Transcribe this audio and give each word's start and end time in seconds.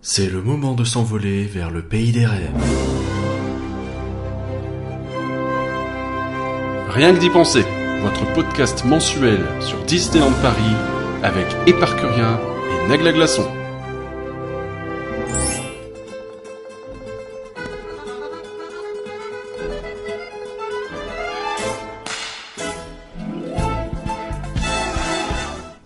C'est 0.00 0.30
le 0.30 0.40
moment 0.40 0.74
de 0.74 0.84
s'envoler 0.84 1.44
vers 1.44 1.70
le 1.70 1.82
pays 1.82 2.12
des 2.12 2.24
rêves. 2.24 2.52
Rien 6.88 7.12
que 7.12 7.18
d'y 7.18 7.30
penser, 7.30 7.64
votre 8.02 8.32
podcast 8.32 8.84
mensuel 8.84 9.44
sur 9.60 9.82
Disneyland 9.84 10.32
Paris 10.40 10.76
avec 11.24 11.46
Éparcurien 11.66 12.38
et 12.70 12.88
Nagla 12.88 13.12
Glaçon. 13.12 13.46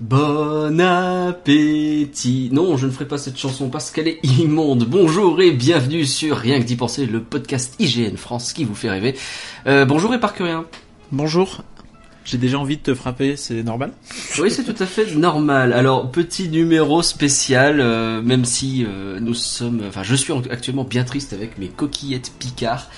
Bon 0.01 0.79
appétit. 0.79 1.82
Non, 2.51 2.77
je 2.77 2.87
ne 2.87 2.91
ferai 2.91 3.07
pas 3.07 3.19
cette 3.19 3.39
chanson 3.39 3.69
parce 3.69 3.91
qu'elle 3.91 4.09
est 4.09 4.19
immonde. 4.25 4.85
Bonjour 4.85 5.41
et 5.41 5.53
bienvenue 5.53 6.05
sur 6.05 6.37
Rien 6.37 6.59
que 6.59 6.65
d'y 6.65 6.77
penser, 6.77 7.07
le 7.07 7.23
podcast 7.23 7.75
IGN 7.79 8.17
France 8.17 8.53
qui 8.53 8.65
vous 8.65 8.75
fait 8.75 8.91
rêver. 8.91 9.15
Euh, 9.67 9.85
bonjour 9.85 10.13
et 10.15 10.19
rien. 10.41 10.65
Bonjour. 11.13 11.63
J'ai 12.25 12.39
déjà 12.39 12.59
envie 12.59 12.77
de 12.77 12.83
te 12.83 12.95
frapper, 12.95 13.37
c'est 13.37 13.63
normal 13.63 13.93
Oui, 14.41 14.51
c'est 14.51 14.65
tout 14.65 14.81
à 14.83 14.87
fait 14.87 15.15
normal. 15.15 15.73
Alors, 15.73 16.11
petit 16.11 16.49
numéro 16.49 17.03
spécial, 17.03 17.81
euh, 17.81 18.23
même 18.23 18.45
si 18.45 18.85
euh, 18.85 19.19
nous 19.21 19.35
sommes... 19.35 19.83
Enfin, 19.87 20.03
je 20.03 20.15
suis 20.15 20.33
actuellement 20.51 20.85
bien 20.85 21.05
triste 21.05 21.33
avec 21.33 21.59
mes 21.59 21.69
coquillettes 21.69 22.33
Picard. 22.39 22.89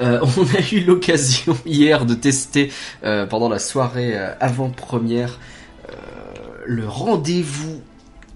Euh, 0.00 0.20
on 0.38 0.44
a 0.44 0.60
eu 0.72 0.80
l'occasion 0.80 1.56
hier 1.66 2.06
de 2.06 2.14
tester 2.14 2.70
euh, 3.04 3.26
pendant 3.26 3.48
la 3.48 3.58
soirée 3.58 4.16
euh, 4.16 4.32
avant-première 4.40 5.38
euh, 5.88 5.92
le 6.64 6.88
rendez-vous 6.88 7.82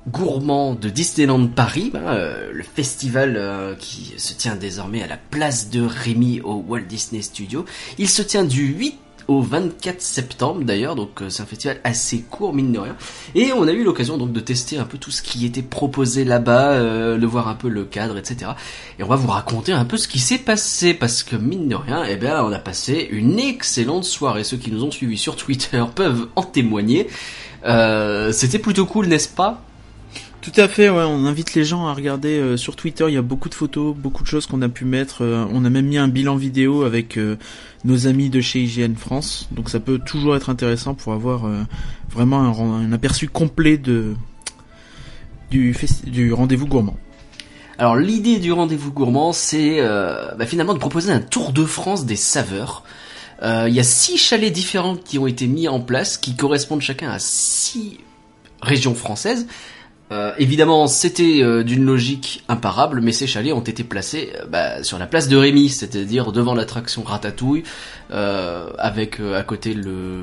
gourmand 0.09 0.75
de 0.75 0.89
Disneyland 0.89 1.47
Paris, 1.49 1.91
ben, 1.93 2.03
euh, 2.07 2.51
le 2.53 2.63
festival 2.63 3.37
euh, 3.37 3.75
qui 3.75 4.15
se 4.17 4.35
tient 4.35 4.57
désormais 4.57 5.03
à 5.03 5.07
la 5.07 5.17
place 5.17 5.71
de 5.71 5.83
Rémy 5.83 6.41
au 6.43 6.65
Walt 6.67 6.83
Disney 6.89 7.23
Studio. 7.23 7.65
Il 7.99 8.09
se 8.09 8.23
tient 8.23 8.45
du 8.45 8.67
8 8.67 8.99
au 9.29 9.43
24 9.43 10.01
septembre 10.01 10.63
d'ailleurs, 10.65 10.95
donc 10.95 11.21
euh, 11.21 11.29
c'est 11.29 11.43
un 11.43 11.47
festival 11.47 11.81
assez 11.85 12.21
court 12.23 12.55
mine 12.55 12.73
de 12.73 12.79
rien. 12.79 12.97
Et 13.35 13.53
on 13.53 13.67
a 13.67 13.73
eu 13.73 13.83
l'occasion 13.83 14.19
donc 14.19 14.33
de 14.33 14.41
tester 14.41 14.79
un 14.79 14.85
peu 14.85 14.99
tout 14.99 15.11
ce 15.11 15.23
qui 15.23 15.45
était 15.45 15.63
proposé 15.63 16.25
là-bas, 16.25 16.73
euh, 16.73 17.19
de 17.19 17.27
voir 17.27 17.49
un 17.49 17.55
peu 17.55 17.69
le 17.69 17.85
cadre, 17.85 18.19
etc. 18.19 18.53
Et 18.99 19.03
on 19.03 19.09
va 19.09 19.17
vous 19.17 19.29
raconter 19.29 19.73
un 19.73 19.85
peu 19.85 19.97
ce 19.97 20.09
qui 20.09 20.19
s'est 20.19 20.39
passé 20.39 20.95
parce 20.95 21.23
que 21.23 21.37
mine 21.37 21.69
de 21.69 21.75
rien, 21.75 22.05
eh 22.09 22.17
bien, 22.17 22.43
on 22.45 22.53
a 22.53 22.59
passé 22.59 23.09
une 23.11 23.39
excellente 23.39 24.05
soirée. 24.05 24.45
Ceux 24.45 24.57
qui 24.57 24.71
nous 24.71 24.85
ont 24.85 24.91
suivis 24.91 25.19
sur 25.19 25.37
Twitter 25.37 25.83
peuvent 25.95 26.29
en 26.37 26.43
témoigner. 26.43 27.09
Euh, 27.65 28.31
C'était 28.33 28.61
plutôt 28.61 28.87
cool, 28.87 29.07
n'est-ce 29.07 29.29
pas? 29.29 29.66
Tout 30.47 30.61
à 30.61 30.69
fait, 30.69 30.89
on 30.89 31.25
invite 31.25 31.55
les 31.55 31.65
gens 31.65 31.89
à 31.89 31.93
regarder 31.93 32.39
euh, 32.39 32.57
sur 32.57 32.77
Twitter, 32.77 33.05
il 33.09 33.15
y 33.15 33.17
a 33.17 33.23
beaucoup 33.23 33.49
de 33.49 33.55
photos, 33.55 33.97
beaucoup 33.97 34.23
de 34.23 34.29
choses 34.29 34.47
qu'on 34.47 34.63
a 34.63 34.69
pu 34.69 34.85
mettre. 34.85 35.25
euh, 35.25 35.45
on 35.53 35.65
a 35.65 35.71
même 35.71 35.87
mis 35.87 35.99
un 35.99 36.07
bilan 36.07 36.37
vidéo 36.37 36.85
avec 36.85 37.19
euh, 37.19 37.37
nos 37.85 38.07
amis 38.07 38.31
de 38.31 38.41
chez 38.41 38.61
IGN 38.61 38.95
France, 38.95 39.49
donc 39.51 39.69
ça 39.69 39.81
peut 39.81 39.99
toujours 39.99 40.37
être 40.37 40.49
intéressant 40.49 40.95
pour 40.95 41.15
avoir 41.15 41.51
vraiment 42.09 42.39
un, 42.39 42.93
aperçu 42.93 43.27
complet 43.27 43.77
du, 43.77 44.15
rendez-vous 46.33 46.69
gourmand. 46.69 46.97
Alors 47.77 47.97
l'idée 47.97 48.39
du 48.39 48.53
rendez-vous 48.53 48.93
gourmand, 48.93 49.33
c'est 49.33 49.81
bah, 49.81 50.47
finalement 50.47 50.75
de 50.75 50.79
proposer 50.79 51.11
un 51.11 51.21
tour 51.21 51.53
de 51.53 51.65
France 51.65 52.07
des 52.07 52.15
saveurs. 52.15 52.85
Il 53.43 53.75
y 53.75 53.81
a 53.81 53.85
six 53.85 54.17
chalets 54.17 54.53
différents 54.53 54.95
qui 54.95 55.19
ont 55.19 55.27
été 55.27 55.49
mis 55.49 55.67
en 55.67 55.81
place, 55.81 56.17
qui 56.17 56.37
correspondent 56.37 56.83
chacun 56.83 57.11
à 57.11 57.19
six 57.19 57.99
régions 58.63 58.95
françaises. 58.95 59.49
Euh, 60.13 60.33
évidemment, 60.39 60.87
c'était 60.87 61.43
euh, 61.43 61.65
d'une 61.65 61.85
logique 61.85 62.45
imparable, 62.49 63.01
mais 63.01 63.11
ces 63.11 63.27
chalets 63.27 63.53
ont 63.53 63.61
été 63.61 63.83
placés 63.83 64.31
euh, 64.37 64.47
bah, 64.47 64.85
sur 64.85 64.99
la 64.99 65.07
place 65.07 65.27
de 65.29 65.37
Rémy, 65.37 65.69
c'est-à-dire 65.69 66.31
devant 66.31 66.55
l'attraction 66.55 67.03
Ratatouille, 67.03 67.65
euh, 68.13 68.71
avec 68.79 69.19
euh, 69.19 69.39
à 69.39 69.43
côté 69.43 69.75
le 69.75 70.23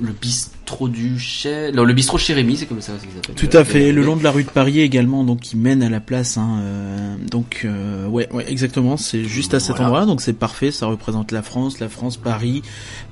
le 0.00 0.12
bistrot 0.12 0.88
du 0.88 1.18
chez, 1.18 1.72
non, 1.72 1.82
le 1.84 1.92
bistrot 1.92 2.18
chez 2.18 2.32
Rémy, 2.32 2.56
c'est 2.56 2.66
comme 2.66 2.80
ça 2.80 2.92
qu'il 3.00 3.10
s'appelle. 3.10 3.34
Tout 3.34 3.56
à 3.56 3.64
fait, 3.64 3.90
le 3.90 4.02
long 4.02 4.16
de 4.16 4.22
la 4.22 4.30
rue 4.30 4.44
de 4.44 4.48
Paris 4.50 4.80
également, 4.80 5.24
donc 5.24 5.40
qui 5.40 5.56
mène 5.56 5.82
à 5.82 5.88
la 5.88 5.98
place. 6.00 6.36
Hein, 6.36 6.60
euh, 6.60 7.16
donc 7.30 7.62
euh, 7.64 8.06
ouais, 8.06 8.28
ouais, 8.32 8.44
exactement, 8.48 8.96
c'est 8.96 9.24
juste 9.24 9.54
à 9.54 9.60
cet 9.60 9.76
Voilà. 9.76 9.86
endroit, 9.86 10.06
donc 10.06 10.20
c'est 10.20 10.32
parfait. 10.34 10.70
Ça 10.70 10.86
représente 10.86 11.32
la 11.32 11.42
France, 11.42 11.80
la 11.80 11.88
France, 11.88 12.16
Paris, 12.16 12.62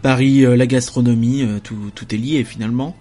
Paris, 0.02 0.42
la 0.42 0.66
gastronomie, 0.66 1.42
euh, 1.42 1.58
tout, 1.62 1.90
tout 1.94 2.12
est 2.14 2.18
lié 2.18 2.44
finalement. 2.44 2.96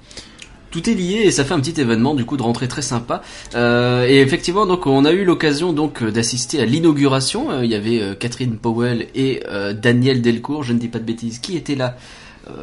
Tout 0.76 0.90
est 0.90 0.94
lié 0.94 1.22
et 1.24 1.32
ça 1.32 1.46
fait 1.46 1.54
un 1.54 1.62
petit 1.62 1.80
événement 1.80 2.16
du 2.16 2.26
coup 2.26 2.36
de 2.36 2.42
rentrée 2.44 2.68
très 2.68 2.82
sympa. 2.82 3.22
Euh, 3.56 4.06
et 4.06 4.20
effectivement 4.20 4.66
donc 4.66 4.88
on 4.88 5.06
a 5.06 5.14
eu 5.14 5.24
l'occasion 5.24 5.72
donc 5.72 6.02
euh, 6.02 6.12
d'assister 6.12 6.62
à 6.62 6.66
l'inauguration. 6.66 7.50
Euh, 7.50 7.64
il 7.64 7.72
y 7.72 7.76
avait 7.76 8.02
euh, 8.02 8.14
Catherine 8.14 8.58
Powell 8.58 9.08
et 9.16 9.42
Daniel 9.82 10.22
Delcourt, 10.22 10.64
je 10.64 10.74
ne 10.74 10.78
dis 10.80 10.90
pas 10.90 11.00
de 11.00 11.06
bêtises, 11.06 11.40
qui 11.40 11.56
étaient 11.56 11.76
là 11.76 11.96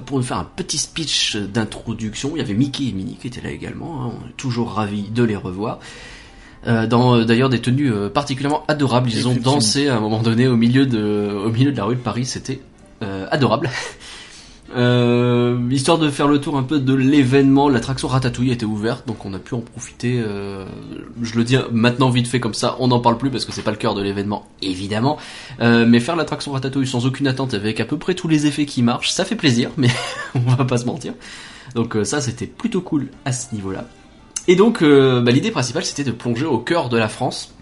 pour 0.05 0.19
nous 0.19 0.23
faire 0.25 0.37
un 0.37 0.45
petit 0.57 0.77
speech 0.77 1.37
d'introduction. 1.37 2.33
Il 2.35 2.39
y 2.41 2.43
avait 2.43 2.53
Mickey 2.53 2.85
et 2.89 2.93
Minnie 2.93 3.17
qui 3.19 3.29
étaient 3.29 3.41
là 3.41 3.51
également. 3.51 4.03
hein. 4.03 4.13
On 4.23 4.29
est 4.29 4.37
toujours 4.37 4.73
ravis 4.73 5.09
de 5.09 5.23
les 5.25 5.35
revoir. 5.37 5.79
Euh, 6.67 6.87
dans 6.87 7.25
d'ailleurs 7.25 7.49
des 7.49 7.61
tenues 7.61 7.91
particulièrement 8.13 8.63
adorables. 8.69 9.09
Ils 9.11 9.27
ont 9.27 9.35
dansé 9.35 9.89
à 9.89 9.97
un 9.97 10.01
moment 10.01 10.21
donné 10.21 10.49
au 10.49 10.57
milieu 10.57 10.85
de 10.85 11.33
au 11.47 11.51
milieu 11.51 11.73
de 11.73 11.77
la 11.79 11.85
rue 11.85 11.97
de 11.97 12.01
Paris. 12.01 12.27
C'était 12.27 12.61
euh, 13.03 13.27
adorable. 13.31 13.71
Euh, 14.75 15.59
histoire 15.71 15.99
de 15.99 16.09
faire 16.09 16.29
le 16.29 16.41
tour 16.41 16.57
un 16.57 16.63
peu 16.63 16.81
de 16.81 16.95
l'événement, 16.95 17.69
l'attraction 17.69 18.09
Ratatouille 18.09 18.51
était 18.53 18.65
ouverte, 18.65 19.07
donc 19.07 19.27
on 19.27 19.35
a 19.35 19.39
pu 19.39 19.55
en 19.55 19.61
profiter. 19.61 20.19
euh, 20.25 20.65
je 21.21 21.37
le 21.37 21.45
dis 21.45 21.57
maintenant 21.71 22.09
vite 22.09 22.27
fait 22.27 22.41
comme 22.41 22.55
ça, 22.55 22.77
on 22.79 22.89
n'en 22.89 23.01
parle 23.01 23.19
plus 23.19 23.31
parce 23.31 23.45
que 23.45 23.53
c'est 23.53 23.63
pas 23.63 23.71
le 23.71 23.77
cœur 23.77 23.95
de 23.95 24.03
l'événement, 24.03 24.47
évidemment. 24.63 25.19
Euh, 25.61 25.85
mais 25.87 26.01
faire 26.01 26.17
l'attraction 26.17 26.53
Ratatouille 26.53 26.87
sans 26.87 27.07
aucune 27.07 27.27
attente, 27.27 27.55
avec 27.55 27.81
à 27.81 27.85
peu 27.85 27.99
près 27.99 28.15
tous 28.15 28.29
les 28.29 28.47
effets 28.47 28.65
qui 28.65 28.83
marchent, 28.83 29.11
ça 29.11 29.25
fait 29.25 29.37
plaisir, 29.37 29.71
mais 29.77 29.91
on 30.35 30.41
va 30.41 30.65
pas 30.65 30.79
se 30.79 30.87
mentir. 30.87 31.13
Donc 31.75 31.97
euh, 31.97 32.05
ça, 32.05 32.21
c'était 32.21 32.47
plutôt 32.47 32.81
cool 32.81 33.09
à 33.25 33.33
ce 33.33 33.55
niveau-là. 33.55 33.87
Et 34.49 34.57
donc, 34.57 34.83
euh, 34.83 35.21
bah, 35.21 35.31
l'idée 35.31 35.51
principale, 35.51 35.85
c'était 35.85 36.05
de 36.05 36.11
plonger 36.11 36.47
au 36.47 36.59
cœur 36.59 36.89
de 36.89 36.97
la 36.97 37.09
France. 37.09 37.55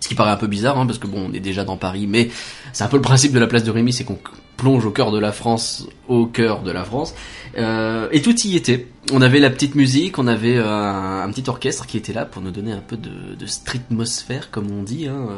Ce 0.00 0.08
qui 0.08 0.14
paraît 0.14 0.30
un 0.30 0.36
peu 0.36 0.48
bizarre, 0.48 0.78
hein, 0.78 0.86
parce 0.86 0.98
que 0.98 1.06
bon, 1.06 1.28
on 1.30 1.32
est 1.32 1.40
déjà 1.40 1.64
dans 1.64 1.76
Paris, 1.76 2.06
mais 2.08 2.28
c'est 2.72 2.82
un 2.84 2.88
peu 2.88 2.96
le 2.96 3.02
principe 3.02 3.32
de 3.32 3.38
la 3.38 3.46
place 3.46 3.62
de 3.62 3.70
Rémy, 3.70 3.92
c'est 3.92 4.04
qu'on 4.04 4.18
plonge 4.56 4.84
au 4.86 4.90
cœur 4.90 5.10
de 5.10 5.18
la 5.18 5.32
France, 5.32 5.86
au 6.08 6.26
cœur 6.26 6.62
de 6.62 6.70
la 6.70 6.84
France. 6.84 7.14
Euh, 7.58 8.08
et 8.12 8.22
tout 8.22 8.34
y 8.46 8.56
était. 8.56 8.86
On 9.12 9.20
avait 9.20 9.40
la 9.40 9.50
petite 9.50 9.74
musique, 9.74 10.18
on 10.18 10.26
avait 10.26 10.56
euh, 10.56 10.68
un, 10.68 11.22
un 11.22 11.30
petit 11.30 11.48
orchestre 11.48 11.86
qui 11.86 11.96
était 11.96 12.12
là 12.12 12.24
pour 12.24 12.42
nous 12.42 12.50
donner 12.50 12.72
un 12.72 12.80
peu 12.80 12.96
de, 12.96 13.34
de 13.38 13.46
streetmosphère, 13.46 14.50
comme 14.50 14.70
on 14.70 14.82
dit, 14.82 15.08
hein, 15.08 15.28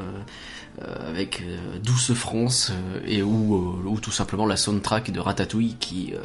euh, 0.83 1.09
avec 1.09 1.43
euh, 1.43 1.79
Douce 1.83 2.13
France, 2.13 2.73
euh, 2.73 3.01
et 3.07 3.23
ou, 3.23 3.81
ou 3.87 4.01
tout 4.01 4.11
simplement 4.11 4.47
la 4.47 4.57
soundtrack 4.57 5.11
de 5.11 5.21
Ratatouille 5.21 5.77
qui, 5.81 6.13
euh, 6.15 6.19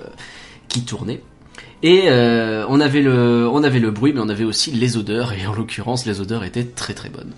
qui 0.67 0.83
tournait. 0.83 1.21
Et 1.81 2.03
euh, 2.07 2.65
on 2.69 2.79
avait 2.79 3.01
le 3.01 3.47
on 3.51 3.63
avait 3.63 3.79
le 3.79 3.91
bruit 3.91 4.13
mais 4.13 4.19
on 4.21 4.29
avait 4.29 4.43
aussi 4.43 4.71
les 4.71 4.97
odeurs 4.97 5.33
et 5.33 5.45
en 5.45 5.53
l'occurrence 5.53 6.05
les 6.05 6.19
odeurs 6.19 6.43
étaient 6.43 6.65
très 6.65 6.93
très 6.93 7.09
bonnes. 7.09 7.33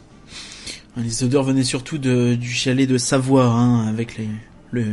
Les 0.98 1.24
odeurs 1.24 1.44
venaient 1.44 1.64
surtout 1.64 1.98
de, 1.98 2.36
du 2.36 2.50
chalet 2.50 2.88
de 2.88 2.98
Savoie, 2.98 3.46
hein, 3.46 3.88
avec 3.88 4.18
les, 4.18 4.28
le, 4.72 4.86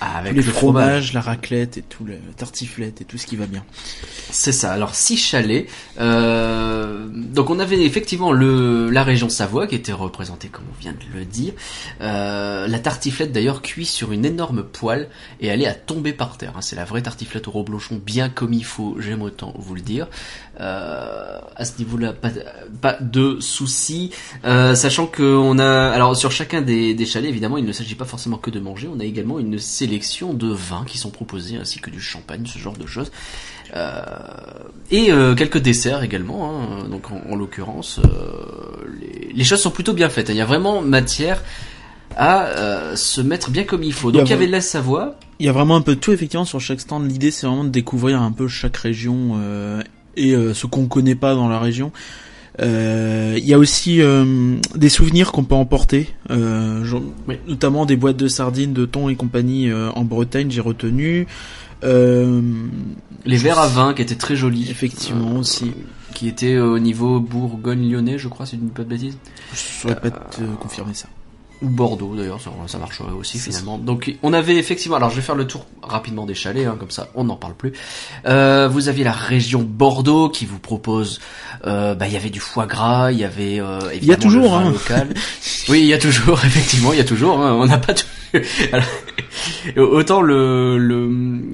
Ah, 0.00 0.18
avec 0.18 0.32
tous 0.32 0.38
les 0.40 0.42
le 0.46 0.52
fromage. 0.52 1.12
la 1.12 1.20
raclette 1.20 1.78
et 1.78 1.82
tout 1.82 2.04
le 2.04 2.16
tartiflette 2.36 3.00
et 3.00 3.04
tout 3.04 3.16
ce 3.18 3.26
qui 3.26 3.36
va 3.36 3.46
bien. 3.46 3.64
C'est 4.30 4.52
ça. 4.52 4.72
Alors 4.72 4.94
six 4.94 5.16
chalets. 5.16 5.66
Euh, 6.00 7.06
donc 7.10 7.50
on 7.50 7.58
avait 7.58 7.80
effectivement 7.82 8.32
le 8.32 8.90
la 8.90 9.04
région 9.04 9.28
Savoie 9.28 9.66
qui 9.66 9.74
était 9.76 9.92
représentée 9.92 10.48
comme 10.48 10.64
on 10.76 10.80
vient 10.80 10.92
de 10.92 11.18
le 11.18 11.24
dire. 11.24 11.52
Euh, 12.00 12.66
la 12.66 12.78
tartiflette 12.78 13.32
d'ailleurs 13.32 13.62
cuit 13.62 13.86
sur 13.86 14.12
une 14.12 14.24
énorme 14.24 14.64
poêle 14.64 15.08
et 15.40 15.46
elle 15.46 15.62
est 15.62 15.66
à 15.66 15.74
tomber 15.74 16.12
par 16.12 16.36
terre. 16.38 16.52
hein. 16.56 16.60
C'est 16.60 16.76
la 16.76 16.84
vraie 16.84 17.02
tartiflette 17.02 17.48
au 17.48 17.52
reblochon 17.52 18.00
bien 18.04 18.28
comme 18.28 18.52
il 18.52 18.64
faut. 18.64 18.96
J'aime 18.98 19.22
autant 19.22 19.54
vous 19.58 19.74
le 19.74 19.80
dire. 19.80 20.08
Euh, 20.60 21.38
à 21.56 21.64
ce 21.64 21.78
niveau-là, 21.78 22.12
pas, 22.12 22.30
de- 22.30 22.44
pas 22.80 22.96
de 23.00 23.38
soucis. 23.40 24.10
Euh, 24.44 24.74
sachant 24.74 25.06
que 25.06 25.22
on 25.22 25.58
a, 25.58 25.88
alors 25.90 26.16
sur 26.16 26.30
chacun 26.30 26.62
des, 26.62 26.94
des 26.94 27.06
chalets, 27.06 27.28
évidemment, 27.28 27.58
il 27.58 27.64
ne 27.64 27.72
s'agit 27.72 27.96
pas 27.96 28.04
forcément 28.04 28.38
que 28.38 28.50
de 28.50 28.60
manger. 28.60 28.88
On 28.94 29.00
a 29.00 29.04
également 29.04 29.38
une 29.40 29.58
sélection 29.84 30.32
de 30.32 30.48
vins 30.48 30.84
qui 30.86 30.96
sont 30.98 31.10
proposés, 31.10 31.56
ainsi 31.56 31.78
que 31.78 31.90
du 31.90 32.00
champagne, 32.00 32.46
ce 32.46 32.58
genre 32.58 32.76
de 32.76 32.86
choses. 32.86 33.10
Euh, 33.74 34.02
et 34.90 35.10
euh, 35.10 35.34
quelques 35.34 35.58
desserts 35.58 36.02
également. 36.02 36.40
hein. 36.50 36.88
Donc 36.88 37.10
en, 37.10 37.20
en 37.30 37.36
l'occurrence, 37.36 37.98
euh, 37.98 38.08
les, 39.00 39.32
les 39.34 39.44
choses 39.44 39.60
sont 39.60 39.70
plutôt 39.70 39.92
bien 39.92 40.08
faites. 40.08 40.28
Il 40.30 40.36
y 40.36 40.40
a 40.40 40.46
vraiment 40.46 40.80
matière 40.80 41.42
à 42.16 42.94
se 42.94 43.20
mettre 43.20 43.50
bien 43.50 43.64
comme 43.64 43.82
il 43.82 43.92
faut. 43.92 44.12
Donc 44.12 44.28
il 44.28 44.30
y 44.30 44.34
avait 44.34 44.46
de 44.46 44.52
la 44.52 44.60
Savoie. 44.60 45.18
Il 45.40 45.46
y 45.46 45.48
a 45.48 45.52
vraiment 45.52 45.76
un 45.76 45.80
peu 45.82 45.96
de 45.96 46.00
tout 46.00 46.12
effectivement 46.12 46.44
sur 46.44 46.60
chaque 46.60 46.80
stand. 46.80 47.10
L'idée 47.10 47.30
c'est 47.32 47.46
vraiment 47.46 47.64
de 47.64 47.70
découvrir 47.70 48.22
un 48.22 48.30
peu 48.32 48.46
chaque 48.46 48.76
région 48.76 49.40
et 50.16 50.32
ce 50.54 50.66
qu'on 50.66 50.86
connaît 50.86 51.16
pas 51.16 51.34
dans 51.34 51.48
la 51.48 51.58
région. 51.58 51.90
Euh, 52.60 53.34
Il 53.36 53.44
y 53.44 53.52
a 53.54 53.58
aussi 53.58 54.00
euh, 54.00 54.56
des 54.76 54.88
souvenirs 54.88 55.32
qu'on 55.32 55.42
peut 55.44 55.54
emporter, 55.56 56.08
euh, 56.30 56.84
genre- 56.84 57.02
Oui. 57.28 57.36
notamment 57.48 57.84
des 57.84 57.96
boîtes 57.96 58.16
de 58.16 58.28
sardines, 58.28 58.72
de 58.72 58.84
thon 58.86 59.08
et 59.08 59.16
compagnie 59.16 59.68
euh, 59.70 59.90
en 59.90 60.04
Bretagne, 60.04 60.50
j'ai 60.50 60.60
retenu. 60.60 61.26
Euh, 61.82 62.40
Les 63.26 63.36
verres 63.36 63.58
à 63.58 63.66
vin 63.68 63.92
qui 63.92 64.02
étaient 64.02 64.14
très 64.14 64.36
jolis. 64.36 64.68
Effectivement, 64.70 65.36
aussi. 65.36 65.72
qui 66.14 66.28
était 66.28 66.58
au 66.58 66.78
niveau 66.78 67.18
Bourgogne-Lyonnais, 67.18 68.18
je 68.18 68.28
crois, 68.28 68.46
si 68.46 68.54
je 68.56 68.60
ne 68.62 68.66
dis 68.68 68.72
pas 68.72 68.84
de 68.84 68.88
bêtises. 68.88 69.18
Je 69.52 69.58
saurais 69.58 69.96
pas 70.00 70.10
te 70.10 70.42
confirmer 70.60 70.94
ça. 70.94 71.08
Ou 71.64 71.68
Bordeaux 71.68 72.14
d'ailleurs, 72.14 72.40
ça, 72.40 72.50
ça 72.66 72.78
marcherait 72.78 73.12
aussi 73.12 73.38
finalement. 73.38 73.78
Donc 73.78 74.14
on 74.22 74.32
avait 74.34 74.56
effectivement, 74.56 74.96
alors 74.96 75.08
je 75.08 75.16
vais 75.16 75.22
faire 75.22 75.34
le 75.34 75.46
tour 75.46 75.64
rapidement 75.82 76.26
des 76.26 76.34
chalets, 76.34 76.66
hein, 76.66 76.76
comme 76.78 76.90
ça 76.90 77.08
on 77.14 77.24
n'en 77.24 77.36
parle 77.36 77.54
plus. 77.54 77.72
Euh, 78.26 78.68
vous 78.70 78.88
aviez 78.88 79.02
la 79.02 79.12
région 79.12 79.62
Bordeaux 79.62 80.28
qui 80.28 80.44
vous 80.44 80.58
propose, 80.58 81.20
euh, 81.66 81.94
bah 81.94 82.06
il 82.06 82.12
y 82.12 82.16
avait 82.16 82.28
du 82.28 82.40
foie 82.40 82.66
gras, 82.66 83.12
il 83.12 83.18
y 83.18 83.24
avait 83.24 83.60
euh, 83.60 83.78
Il 83.94 84.04
y 84.04 84.12
a 84.12 84.16
toujours, 84.16 84.58
le 84.58 84.64
vin 84.64 84.68
hein. 84.68 84.72
local. 84.72 85.14
oui, 85.68 85.80
il 85.80 85.86
y 85.86 85.94
a 85.94 85.98
toujours, 85.98 86.38
effectivement, 86.44 86.92
il 86.92 86.98
y 86.98 87.02
a 87.02 87.04
toujours. 87.04 87.40
hein, 87.40 87.54
on 87.54 87.66
n'a 87.66 87.78
pas 87.78 87.94
tout. 87.94 88.06
Alors, 88.72 88.86
autant 89.76 90.20
le, 90.20 90.78
le 90.78 91.10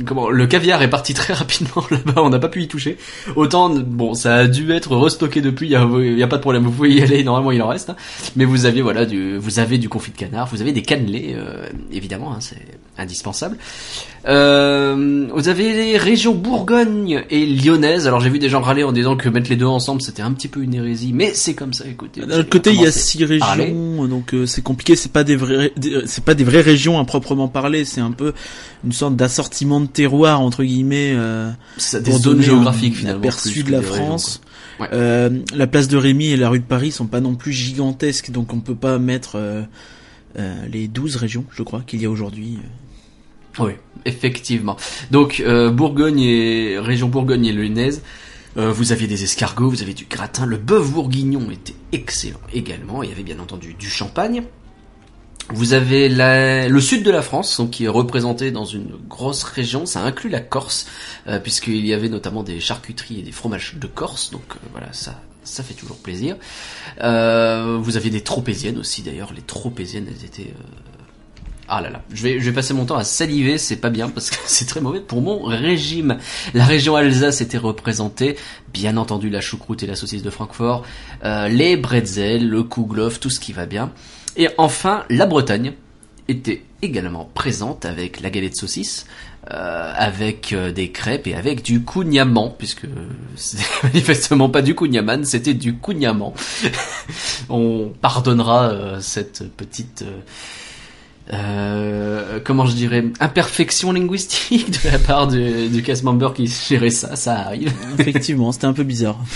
comment 0.06 0.30
le 0.30 0.46
caviar 0.46 0.82
est 0.82 0.90
parti 0.90 1.14
très 1.20 1.32
rapidement 1.32 1.84
là-bas, 1.90 2.22
on 2.22 2.30
n'a 2.30 2.38
pas 2.38 2.48
pu 2.48 2.62
y 2.62 2.68
toucher. 2.68 2.96
Autant 3.36 3.70
bon, 3.70 4.14
ça 4.14 4.36
a 4.36 4.46
dû 4.46 4.70
être 4.72 4.96
restocké 4.96 5.40
depuis, 5.40 5.68
il 5.68 5.72
y 5.72 6.22
a, 6.22 6.26
pas 6.26 6.36
de 6.36 6.42
problème, 6.42 6.64
vous 6.64 6.70
pouvez 6.70 6.92
y 6.92 7.02
aller, 7.02 7.22
normalement 7.24 7.52
il 7.52 7.62
en 7.62 7.68
reste. 7.68 7.90
hein. 7.90 7.96
Mais 8.36 8.44
vous 8.44 8.66
aviez 8.66 8.82
voilà 8.82 9.06
du, 9.06 9.36
vous 9.38 9.58
avez 9.58 9.78
du 9.78 9.88
confit 9.88 10.10
de 10.10 10.16
canard, 10.16 10.46
vous 10.46 10.60
avez 10.60 10.72
des 10.72 10.82
cannelés, 10.82 11.34
euh, 11.36 11.66
évidemment, 11.92 12.32
hein, 12.32 12.38
c'est 12.40 12.58
indispensable. 12.98 13.56
Euh, 14.26 15.26
vous 15.32 15.48
avez 15.48 15.72
les 15.72 15.96
régions 15.96 16.34
Bourgogne 16.34 17.24
et 17.30 17.46
Lyonnaise. 17.46 18.06
Alors 18.06 18.20
j'ai 18.20 18.28
vu 18.28 18.38
des 18.38 18.50
gens 18.50 18.60
râler 18.60 18.84
en 18.84 18.92
disant 18.92 19.16
que 19.16 19.28
mettre 19.30 19.48
les 19.48 19.56
deux 19.56 19.64
ensemble 19.66 20.02
c'était 20.02 20.20
un 20.22 20.32
petit 20.32 20.48
peu 20.48 20.62
une 20.62 20.74
hérésie, 20.74 21.12
mais 21.14 21.32
c'est 21.34 21.54
comme 21.54 21.72
ça. 21.72 21.84
Écoutez, 21.86 22.20
D'un 22.20 22.42
côté, 22.44 22.72
il 22.72 22.82
y 22.82 22.86
a 22.86 22.92
six 22.92 23.24
régions, 23.24 24.06
donc 24.06 24.34
euh, 24.34 24.44
c'est 24.46 24.62
compliqué. 24.62 24.96
C'est 24.96 25.12
pas 25.12 25.24
des 25.24 25.36
vrais, 25.36 25.72
c'est 26.04 26.24
pas 26.24 26.34
des 26.34 26.44
vraies 26.44 26.60
régions 26.60 26.98
à 26.98 27.04
proprement 27.04 27.48
parler. 27.48 27.69
C'est 27.84 28.00
un 28.00 28.12
peu 28.12 28.32
une 28.84 28.92
sorte 28.92 29.16
d'assortiment 29.16 29.80
de 29.80 29.86
terroir 29.86 30.40
entre 30.40 30.64
guillemets. 30.64 31.12
Euh, 31.14 31.50
des 31.92 32.10
pour 32.10 32.20
donner 32.20 32.42
géographiques 32.42 32.94
un 32.94 32.98
finalement. 32.98 33.20
aperçu 33.20 33.62
de 33.62 33.70
la 33.70 33.80
régions, 33.80 33.94
France. 33.94 34.40
Ouais. 34.80 34.88
Euh, 34.92 35.40
la 35.54 35.66
place 35.66 35.88
de 35.88 35.96
Rémy 35.98 36.28
et 36.28 36.36
la 36.36 36.48
rue 36.48 36.60
de 36.60 36.64
Paris 36.64 36.90
sont 36.90 37.06
pas 37.06 37.20
non 37.20 37.34
plus 37.34 37.52
gigantesques, 37.52 38.30
donc 38.30 38.52
on 38.54 38.60
peut 38.60 38.74
pas 38.74 38.98
mettre 38.98 39.36
euh, 39.36 39.62
euh, 40.38 40.66
les 40.72 40.88
12 40.88 41.16
régions, 41.16 41.44
je 41.52 41.62
crois, 41.62 41.82
qu'il 41.86 42.00
y 42.00 42.06
a 42.06 42.10
aujourd'hui. 42.10 42.58
Oui, 43.58 43.72
effectivement. 44.06 44.76
Donc 45.10 45.42
Bourgogne 45.72 46.20
et 46.20 46.78
région 46.78 47.08
Bourgogne 47.08 47.46
et 47.46 47.52
Lyonnaise, 47.52 48.00
vous 48.56 48.92
aviez 48.92 49.06
des 49.06 49.24
escargots, 49.24 49.68
vous 49.68 49.82
avez 49.82 49.92
du 49.92 50.06
gratin, 50.06 50.46
le 50.46 50.56
bœuf 50.56 50.90
bourguignon 50.90 51.50
était 51.50 51.74
excellent 51.92 52.40
également. 52.54 53.02
Il 53.02 53.10
y 53.10 53.12
avait 53.12 53.24
bien 53.24 53.40
entendu 53.40 53.74
du 53.74 53.90
champagne. 53.90 54.44
Vous 55.52 55.72
avez 55.72 56.08
le 56.08 56.80
sud 56.80 57.02
de 57.02 57.10
la 57.10 57.22
France, 57.22 57.56
donc 57.56 57.70
qui 57.70 57.84
est 57.84 57.88
représenté 57.88 58.50
dans 58.50 58.64
une 58.64 58.90
grosse 59.08 59.42
région. 59.42 59.86
Ça 59.86 60.00
inclut 60.02 60.30
la 60.30 60.40
Corse, 60.40 60.86
euh, 61.26 61.38
puisqu'il 61.38 61.84
y 61.86 61.92
avait 61.92 62.08
notamment 62.08 62.42
des 62.42 62.60
charcuteries 62.60 63.20
et 63.20 63.22
des 63.22 63.32
fromages 63.32 63.74
de 63.76 63.86
Corse. 63.86 64.30
Donc 64.30 64.42
euh, 64.50 64.58
voilà, 64.72 64.92
ça, 64.92 65.20
ça 65.42 65.62
fait 65.62 65.74
toujours 65.74 65.98
plaisir. 65.98 66.36
Euh, 67.02 67.78
vous 67.80 67.96
aviez 67.96 68.10
des 68.10 68.22
tropéziennes 68.22 68.78
aussi, 68.78 69.02
d'ailleurs. 69.02 69.32
Les 69.34 69.42
tropéziennes, 69.42 70.06
elles 70.08 70.24
étaient 70.24 70.50
euh, 70.50 70.62
ah 71.72 71.80
là 71.80 71.90
là, 71.90 72.02
je 72.12 72.26
vais, 72.26 72.52
passer 72.52 72.74
mon 72.74 72.84
temps 72.84 72.96
à 72.96 73.04
saliver, 73.04 73.56
c'est 73.56 73.76
pas 73.76 73.90
bien 73.90 74.08
parce 74.08 74.30
que 74.30 74.36
c'est 74.46 74.66
très 74.66 74.80
mauvais 74.80 75.00
pour 75.00 75.20
mon 75.20 75.44
régime. 75.44 76.18
La 76.54 76.64
région 76.64 76.96
Alsace 76.96 77.40
était 77.40 77.58
représentée, 77.58 78.36
bien 78.72 78.96
entendu 78.96 79.30
la 79.30 79.40
choucroute 79.40 79.82
et 79.84 79.86
la 79.86 79.94
saucisse 79.94 80.22
de 80.22 80.30
Francfort, 80.30 80.84
les 81.22 81.76
bretzels, 81.76 82.48
le 82.48 82.64
kouglof, 82.64 83.20
tout 83.20 83.30
ce 83.30 83.38
qui 83.38 83.52
va 83.52 83.66
bien. 83.66 83.92
Et 84.36 84.48
enfin, 84.58 85.04
la 85.10 85.26
Bretagne 85.26 85.72
était 86.28 86.62
également 86.82 87.28
présente 87.34 87.84
avec 87.84 88.20
la 88.20 88.30
galette 88.30 88.56
saucisse, 88.56 89.06
euh, 89.50 89.92
avec 89.94 90.52
euh, 90.52 90.70
des 90.70 90.90
crêpes 90.90 91.26
et 91.26 91.34
avec 91.34 91.62
du 91.62 91.82
cougnaman, 91.82 92.54
puisque 92.56 92.86
c'était 93.36 93.64
manifestement 93.82 94.48
pas 94.48 94.62
du 94.62 94.74
cougnaman, 94.74 95.24
c'était 95.24 95.54
du 95.54 95.76
cougnaman. 95.76 96.32
On 97.48 97.90
pardonnera 98.00 98.70
euh, 98.70 99.00
cette 99.00 99.48
petite... 99.56 100.02
euh, 100.02 100.20
euh, 101.32 102.40
comment 102.42 102.66
je 102.66 102.74
dirais, 102.74 103.04
imperfection 103.20 103.92
linguistique 103.92 104.82
de 104.82 104.90
la 104.90 104.98
part 104.98 105.28
du, 105.28 105.68
du 105.68 105.82
cast 105.82 106.02
member 106.02 106.32
qui 106.34 106.46
gérait 106.46 106.90
ça, 106.90 107.14
ça 107.14 107.38
arrive. 107.38 107.72
Effectivement, 107.98 108.50
c'était 108.52 108.66
un 108.66 108.72
peu 108.72 108.82
bizarre. 108.82 109.18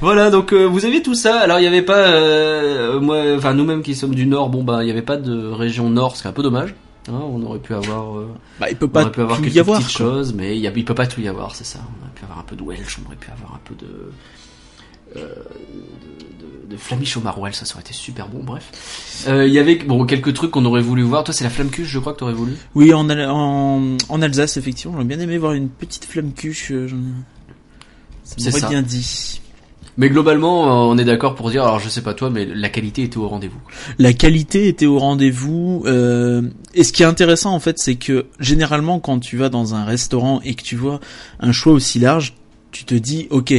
Voilà, 0.00 0.30
donc 0.30 0.52
euh, 0.52 0.64
vous 0.64 0.84
avez 0.84 1.02
tout 1.02 1.14
ça. 1.14 1.40
Alors 1.40 1.58
il 1.58 1.62
n'y 1.62 1.68
avait 1.68 1.82
pas, 1.82 1.98
euh, 2.08 3.00
moi, 3.00 3.22
enfin 3.36 3.54
nous-mêmes 3.54 3.82
qui 3.82 3.94
sommes 3.94 4.14
du 4.14 4.26
Nord, 4.26 4.48
bon 4.50 4.62
bah 4.64 4.82
il 4.82 4.86
n'y 4.86 4.90
avait 4.90 5.02
pas 5.02 5.16
de 5.16 5.46
région 5.48 5.90
Nord, 5.90 6.16
ce 6.16 6.22
qui 6.22 6.26
est 6.28 6.30
un 6.30 6.34
peu 6.34 6.42
dommage. 6.42 6.74
Hein, 7.08 7.20
on 7.20 7.42
aurait 7.42 7.58
pu 7.58 7.74
avoir, 7.74 8.16
euh, 8.18 8.28
Bah, 8.58 8.70
il 8.70 8.76
peut 8.76 8.86
on 8.86 8.88
pas 8.88 9.02
aurait 9.02 9.12
pu 9.12 9.20
avoir 9.20 9.36
tout 9.36 9.44
quelques 9.44 9.56
y 9.56 9.60
avoir. 9.60 9.78
petites 9.80 9.96
quoi. 9.96 10.06
choses, 10.06 10.32
mais 10.32 10.56
il, 10.56 10.62
y 10.62 10.66
a, 10.66 10.72
il 10.74 10.84
peut 10.86 10.94
pas 10.94 11.06
tout 11.06 11.20
y 11.20 11.28
avoir, 11.28 11.54
c'est 11.54 11.64
ça. 11.66 11.80
On 11.80 12.02
aurait 12.04 12.14
pu 12.14 12.24
avoir 12.24 12.38
un 12.38 12.44
peu 12.44 12.56
de 12.56 12.62
Welsh, 12.62 12.98
on 13.02 13.06
aurait 13.06 13.16
pu 13.16 13.30
avoir 13.30 13.54
un 13.54 13.60
peu 13.64 13.74
de 13.74 14.10
euh, 15.16 15.20
de, 15.20 16.66
de, 16.70 16.72
de 16.72 16.76
flamiche 16.78 17.16
au 17.18 17.20
maroilles, 17.20 17.52
ça, 17.52 17.66
ça 17.66 17.74
aurait 17.74 17.82
été 17.82 17.92
super 17.92 18.26
bon. 18.28 18.42
Bref, 18.42 19.24
Euh, 19.28 19.46
il 19.46 19.52
y 19.52 19.58
avait 19.58 19.76
bon 19.76 20.06
quelques 20.06 20.32
trucs 20.32 20.50
qu'on 20.50 20.64
aurait 20.64 20.80
voulu 20.80 21.02
voir. 21.02 21.24
Toi, 21.24 21.34
c'est 21.34 21.44
la 21.44 21.50
flamme 21.50 21.68
je 21.76 21.98
crois 21.98 22.14
que 22.14 22.18
t'aurais 22.20 22.32
voulu. 22.32 22.54
Oui, 22.74 22.92
en, 22.94 23.08
Al- 23.10 23.28
en, 23.30 23.96
en 24.08 24.22
Alsace, 24.22 24.56
effectivement, 24.56 24.94
j'aurais 24.94 25.04
bien 25.04 25.20
aimé 25.20 25.36
voir 25.36 25.52
une 25.52 25.68
petite 25.68 26.06
flamme 26.06 26.32
cuche. 26.32 26.72
euh, 26.72 26.88
j'en- 26.88 26.96
Ça 28.24 28.36
C'est 28.38 28.50
m'aurait 28.50 28.68
bien 28.70 28.80
dit. 28.82 29.42
Mais 29.96 30.08
globalement, 30.08 30.66
euh, 30.66 30.92
on 30.92 30.98
est 30.98 31.04
d'accord 31.04 31.34
pour 31.34 31.50
dire, 31.50 31.64
alors 31.64 31.78
je 31.78 31.88
sais 31.88 32.02
pas 32.02 32.14
toi, 32.14 32.30
mais 32.30 32.44
la 32.46 32.68
qualité 32.68 33.02
était 33.02 33.16
au 33.16 33.28
rendez-vous. 33.28 33.60
La 33.98 34.12
qualité 34.12 34.68
était 34.68 34.86
au 34.86 34.98
rendez-vous. 34.98 35.84
euh, 35.86 36.42
et 36.74 36.84
ce 36.84 36.92
qui 36.92 37.02
est 37.02 37.06
intéressant, 37.06 37.54
en 37.54 37.60
fait, 37.60 37.78
c'est 37.78 37.94
que 37.94 38.26
généralement, 38.40 38.98
quand 38.98 39.20
tu 39.20 39.36
vas 39.36 39.48
dans 39.48 39.74
un 39.74 39.84
restaurant 39.84 40.40
et 40.44 40.54
que 40.54 40.62
tu 40.62 40.76
vois 40.76 41.00
un 41.40 41.52
choix 41.52 41.72
aussi 41.72 41.98
large, 41.98 42.34
tu 42.72 42.84
te 42.84 42.94
dis, 42.94 43.28
ok, 43.30 43.54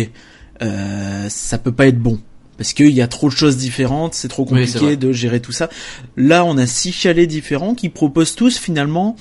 euh, 0.61 1.25
ça 1.29 1.57
peut 1.57 1.71
pas 1.71 1.87
être 1.87 1.99
bon. 1.99 2.19
Parce 2.57 2.73
qu'il 2.73 2.91
y 2.91 3.01
a 3.01 3.07
trop 3.07 3.27
de 3.27 3.35
choses 3.35 3.57
différentes, 3.57 4.13
c'est 4.13 4.29
trop 4.29 4.45
compliqué 4.45 4.95
de 4.95 5.11
gérer 5.11 5.41
tout 5.41 5.51
ça. 5.51 5.69
Là, 6.15 6.45
on 6.45 6.57
a 6.57 6.65
six 6.65 6.93
chalets 6.93 7.27
différents 7.27 7.75
qui 7.75 7.89
proposent 7.89 8.35
tous 8.35 8.57
finalement, 8.57 9.17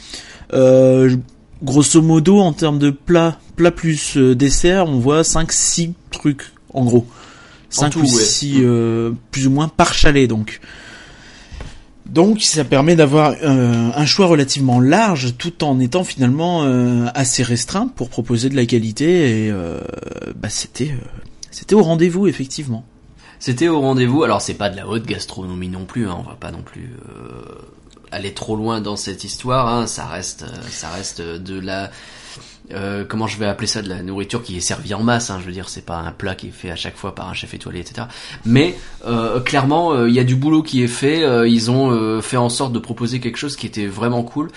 euh, 0.53 1.17
grosso 1.63 2.01
modo, 2.01 2.39
en 2.39 2.53
termes 2.53 2.79
de 2.79 2.91
plat, 2.91 3.39
plat 3.57 3.73
plus 3.73 4.17
euh, 4.17 4.37
dessert, 4.37 4.87
on 4.87 4.99
voit 4.99 5.25
5 5.25 5.51
six 5.51 5.95
trucs, 6.13 6.45
en 6.75 6.85
gros. 6.85 7.07
En 7.77 7.81
5 7.81 7.91
tout, 7.91 8.01
ou 8.01 8.03
ouais. 8.03 8.09
6, 8.09 8.63
plus 9.31 9.47
ou 9.47 9.51
moins 9.51 9.69
par 9.69 9.95
chalet, 9.95 10.29
donc. 10.29 10.61
Donc, 12.07 12.43
ça 12.43 12.65
permet 12.65 12.97
d'avoir 12.97 13.35
euh, 13.43 13.91
un 13.95 14.07
choix 14.07 14.27
relativement 14.27 14.79
large, 14.79 15.37
tout 15.39 15.65
en 15.65 15.81
étant 15.81 16.05
finalement 16.05 16.63
euh, 16.65 17.07
assez 17.15 17.43
restreint 17.43 17.89
pour 17.89 18.11
proposer 18.11 18.51
de 18.51 18.57
la 18.57 18.67
qualité. 18.67 19.47
Et 19.47 19.51
euh, 19.51 19.81
bah, 20.37 20.51
c'était, 20.51 20.91
euh, 20.91 21.21
c'était 21.51 21.75
au 21.75 21.83
rendez-vous, 21.83 22.27
effectivement. 22.27 22.85
C'était 23.41 23.69
au 23.69 23.81
rendez-vous. 23.81 24.23
Alors 24.23 24.41
c'est 24.41 24.55
pas 24.55 24.71
de 24.71 24.77
la 24.77 24.87
haute 24.87 25.07
gastronomie 25.07 25.69
non 25.69 25.85
plus. 25.85 26.09
Hein. 26.09 26.17
On 26.19 26.23
va 26.23 26.35
pas 26.35 26.51
non 26.51 26.63
plus 26.63 26.95
euh, 27.09 27.43
aller 28.11 28.33
trop 28.33 28.57
loin 28.57 28.81
dans 28.81 28.97
cette 28.97 29.25
histoire. 29.25 29.69
Hein. 29.69 29.87
Ça 29.87 30.07
reste, 30.07 30.45
euh, 30.45 30.69
ça 30.71 30.89
reste 30.91 31.21
de 31.21 31.59
la 31.59 31.91
euh, 32.73 33.05
comment 33.05 33.27
je 33.27 33.39
vais 33.39 33.47
appeler 33.47 33.67
ça 33.67 33.83
de 33.83 33.89
la 33.89 34.03
nourriture 34.03 34.43
qui 34.43 34.57
est 34.57 34.61
servie 34.61 34.95
en 34.95 35.03
masse. 35.03 35.31
Hein. 35.31 35.39
Je 35.41 35.47
veux 35.47 35.53
dire, 35.53 35.69
c'est 35.69 35.85
pas 35.85 35.99
un 35.99 36.13
plat 36.13 36.35
qui 36.35 36.49
est 36.49 36.51
fait 36.51 36.71
à 36.71 36.77
chaque 36.77 36.97
fois 36.97 37.15
par 37.15 37.29
un 37.29 37.35
chef 37.35 37.53
étoilé, 37.53 37.81
etc. 37.81 38.07
Mais 38.47 38.75
euh, 39.07 39.41
clairement, 39.41 39.93
euh, 39.93 40.09
il 40.09 40.15
y 40.15 40.19
a 40.19 40.25
du 40.25 40.35
boulot 40.35 40.63
qui 40.63 40.83
est 40.83 40.89
fait. 40.89 41.25
Euh, 41.25 41.47
ils 41.47 41.71
ont 41.71 41.91
euh, 41.91 42.23
fait 42.23 42.39
en 42.39 42.49
sorte 42.49 42.73
de 42.73 42.79
proposer 42.79 43.21
quelque 43.21 43.37
chose 43.37 43.57
qui 43.57 43.67
était 43.67 43.87
vraiment 43.87 44.23
cool. 44.23 44.51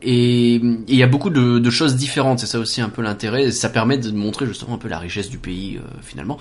Et 0.00 0.54
il 0.54 0.94
y 0.94 1.02
a 1.02 1.06
beaucoup 1.08 1.30
de, 1.30 1.58
de 1.58 1.70
choses 1.70 1.96
différentes. 1.96 2.38
C'est 2.38 2.46
ça 2.46 2.58
aussi 2.58 2.80
un 2.80 2.88
peu 2.88 3.02
l'intérêt. 3.02 3.50
Ça 3.50 3.68
permet 3.68 3.98
de 3.98 4.10
montrer 4.12 4.46
justement 4.46 4.74
un 4.74 4.78
peu 4.78 4.88
la 4.88 4.98
richesse 4.98 5.28
du 5.28 5.38
pays 5.38 5.80
finalement, 6.02 6.38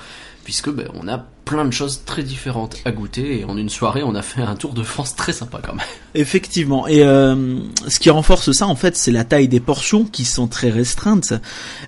puisque 0.47 0.69
ben, 0.69 0.87
on 0.93 1.09
a 1.09 1.17
plein 1.43 1.65
de 1.65 1.73
choses 1.73 2.03
très 2.05 2.23
différentes 2.23 2.77
à 2.85 2.93
goûter. 2.93 3.41
Et 3.41 3.43
en 3.43 3.57
une 3.57 3.67
soirée, 3.67 4.01
on 4.01 4.15
a 4.15 4.21
fait 4.21 4.41
un 4.41 4.55
tour 4.55 4.73
de 4.73 4.81
France 4.81 5.13
très 5.13 5.33
sympa 5.33 5.59
quand 5.61 5.73
même. 5.73 5.85
Effectivement. 6.15 6.87
Et 6.87 7.03
euh, 7.03 7.57
ce 7.89 7.99
qui 7.99 8.09
renforce 8.09 8.53
ça, 8.53 8.65
en 8.65 8.77
fait, 8.77 8.95
c'est 8.95 9.11
la 9.11 9.25
taille 9.25 9.49
des 9.49 9.59
portions 9.59 10.05
qui 10.05 10.23
sont 10.23 10.47
très 10.47 10.69
restreintes. 10.69 11.33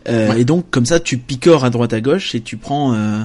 Euh, 0.10 0.30
Ouais. 0.32 0.42
Et 0.42 0.44
donc, 0.44 0.70
comme 0.72 0.86
ça, 0.86 1.00
tu 1.00 1.18
picores 1.18 1.64
à 1.64 1.70
droite 1.70 1.94
à 1.94 2.02
gauche 2.02 2.36
et 2.36 2.42
tu 2.42 2.58
prends, 2.58 2.94
euh, 2.94 3.24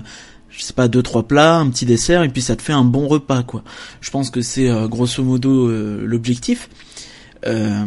je 0.51 0.63
sais 0.63 0.73
pas, 0.73 0.87
deux 0.87 1.03
trois 1.03 1.25
plats, 1.25 1.57
un 1.57 1.69
petit 1.69 1.85
dessert, 1.85 2.23
et 2.23 2.29
puis 2.29 2.41
ça 2.41 2.55
te 2.55 2.63
fait 2.63 2.73
un 2.73 2.85
bon 2.85 3.09
repas, 3.09 3.43
quoi. 3.43 3.65
Je 4.01 4.13
pense 4.13 4.31
que 4.31 4.41
c'est 4.41 4.71
euh, 4.71 4.87
grosso 4.87 5.21
modo 5.25 5.69
euh, 5.69 6.05
l'objectif. 6.07 6.69
Euh, 7.47 7.85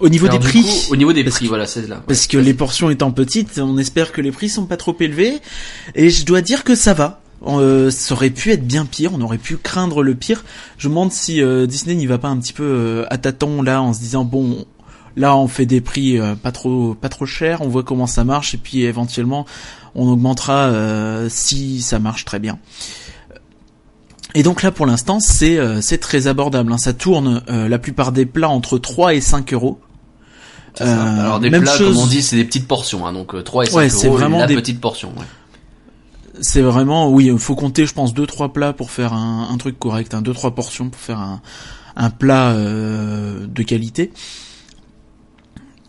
au 0.00 0.08
niveau 0.08 0.26
Alors, 0.26 0.38
des 0.38 0.46
prix. 0.48 0.62
coup, 0.62 0.92
au 0.92 0.96
niveau 0.96 1.12
des 1.12 1.22
parce 1.24 1.36
prix, 1.36 1.44
que- 1.46 1.48
voilà, 1.50 1.66
c'est 1.66 1.86
là. 1.88 2.02
Parce 2.06 2.26
que 2.26 2.36
les 2.38 2.54
portions 2.54 2.90
étant 2.90 3.10
petites, 3.12 3.58
on 3.58 3.78
espère 3.78 4.12
que 4.12 4.20
les 4.20 4.32
prix 4.32 4.48
sont 4.48 4.66
pas 4.66 4.76
trop 4.76 4.96
élevés. 5.00 5.38
Et 5.94 6.10
je 6.10 6.24
dois 6.24 6.40
dire 6.42 6.64
que 6.64 6.74
ça 6.74 6.92
va. 6.94 7.20
Euh, 7.44 7.90
ça 7.90 8.14
aurait 8.14 8.30
pu 8.30 8.52
être 8.52 8.64
bien 8.64 8.84
pire, 8.86 9.10
on 9.14 9.20
aurait 9.20 9.36
pu 9.38 9.56
craindre 9.56 10.02
le 10.04 10.14
pire. 10.14 10.44
Je 10.78 10.86
me 10.88 10.92
demande 10.92 11.10
si 11.10 11.42
euh, 11.42 11.66
Disney 11.66 11.96
n'y 11.96 12.06
va 12.06 12.18
pas 12.18 12.28
un 12.28 12.36
petit 12.38 12.52
peu 12.52 12.62
euh, 12.62 13.04
à 13.10 13.18
tâtons 13.18 13.62
là 13.62 13.82
en 13.82 13.92
se 13.92 13.98
disant 13.98 14.24
bon 14.24 14.64
là 15.16 15.36
on 15.36 15.48
fait 15.48 15.66
des 15.66 15.80
prix 15.80 16.20
euh, 16.20 16.36
pas 16.36 16.52
trop 16.52 16.94
pas 16.94 17.08
trop 17.08 17.26
chers, 17.26 17.60
on 17.60 17.68
voit 17.68 17.82
comment 17.82 18.06
ça 18.06 18.22
marche 18.22 18.54
et 18.54 18.58
puis 18.58 18.82
éventuellement 18.84 19.44
on 19.96 20.06
augmentera 20.08 20.66
euh, 20.68 21.26
si 21.28 21.82
ça 21.82 21.98
marche 21.98 22.24
très 22.24 22.38
bien. 22.38 22.58
Et 24.34 24.42
donc 24.42 24.62
là 24.62 24.70
pour 24.70 24.86
l'instant 24.86 25.20
c'est 25.20 25.58
euh, 25.58 25.80
c'est 25.80 25.98
très 25.98 26.26
abordable, 26.26 26.72
hein. 26.72 26.78
ça 26.78 26.92
tourne 26.94 27.42
euh, 27.50 27.68
la 27.68 27.78
plupart 27.78 28.12
des 28.12 28.24
plats 28.26 28.48
entre 28.48 28.78
3 28.78 29.14
et 29.14 29.20
5 29.20 29.52
euros. 29.52 29.78
Ça. 30.74 30.84
Euh, 30.84 31.20
Alors 31.24 31.40
des 31.40 31.50
même 31.50 31.62
plats, 31.62 31.76
chose- 31.76 31.94
comme 31.96 32.04
on 32.04 32.06
dit, 32.06 32.22
c'est 32.22 32.36
des 32.36 32.44
petites 32.44 32.66
portions, 32.66 33.06
hein, 33.06 33.12
donc 33.12 33.34
euh, 33.34 33.42
3 33.42 33.64
et 33.64 33.66
5 33.66 33.76
Ouais, 33.76 33.88
euros, 33.88 33.98
c'est 33.98 34.08
vraiment 34.08 34.38
la 34.38 34.46
des- 34.46 34.54
petite 34.54 34.80
portion. 34.80 35.10
Ouais. 35.10 35.26
C'est 36.40 36.62
vraiment, 36.62 37.10
oui, 37.10 37.26
il 37.26 37.38
faut 37.38 37.54
compter, 37.54 37.84
je 37.84 37.92
pense, 37.92 38.14
deux 38.14 38.26
trois 38.26 38.54
plats 38.54 38.72
pour 38.72 38.90
faire 38.90 39.12
un, 39.12 39.48
un 39.52 39.56
truc 39.58 39.78
correct, 39.78 40.14
un 40.14 40.22
deux 40.22 40.32
trois 40.32 40.54
portions 40.54 40.88
pour 40.88 40.98
faire 41.00 41.18
un, 41.20 41.42
un 41.94 42.08
plat 42.08 42.52
euh, 42.52 43.46
de 43.46 43.62
qualité. 43.62 44.12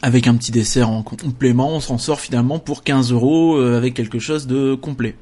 Avec 0.01 0.27
un 0.27 0.35
petit 0.35 0.51
dessert 0.51 0.89
en 0.89 1.01
complément, 1.01 1.69
on 1.69 1.79
s'en 1.79 1.97
sort 1.97 2.19
finalement 2.19 2.59
pour 2.59 2.83
15 2.83 3.13
euros 3.13 3.55
euh, 3.55 3.77
avec 3.77 3.93
quelque 3.93 4.19
chose 4.19 4.47
de 4.47 4.75
complet. 4.75 5.15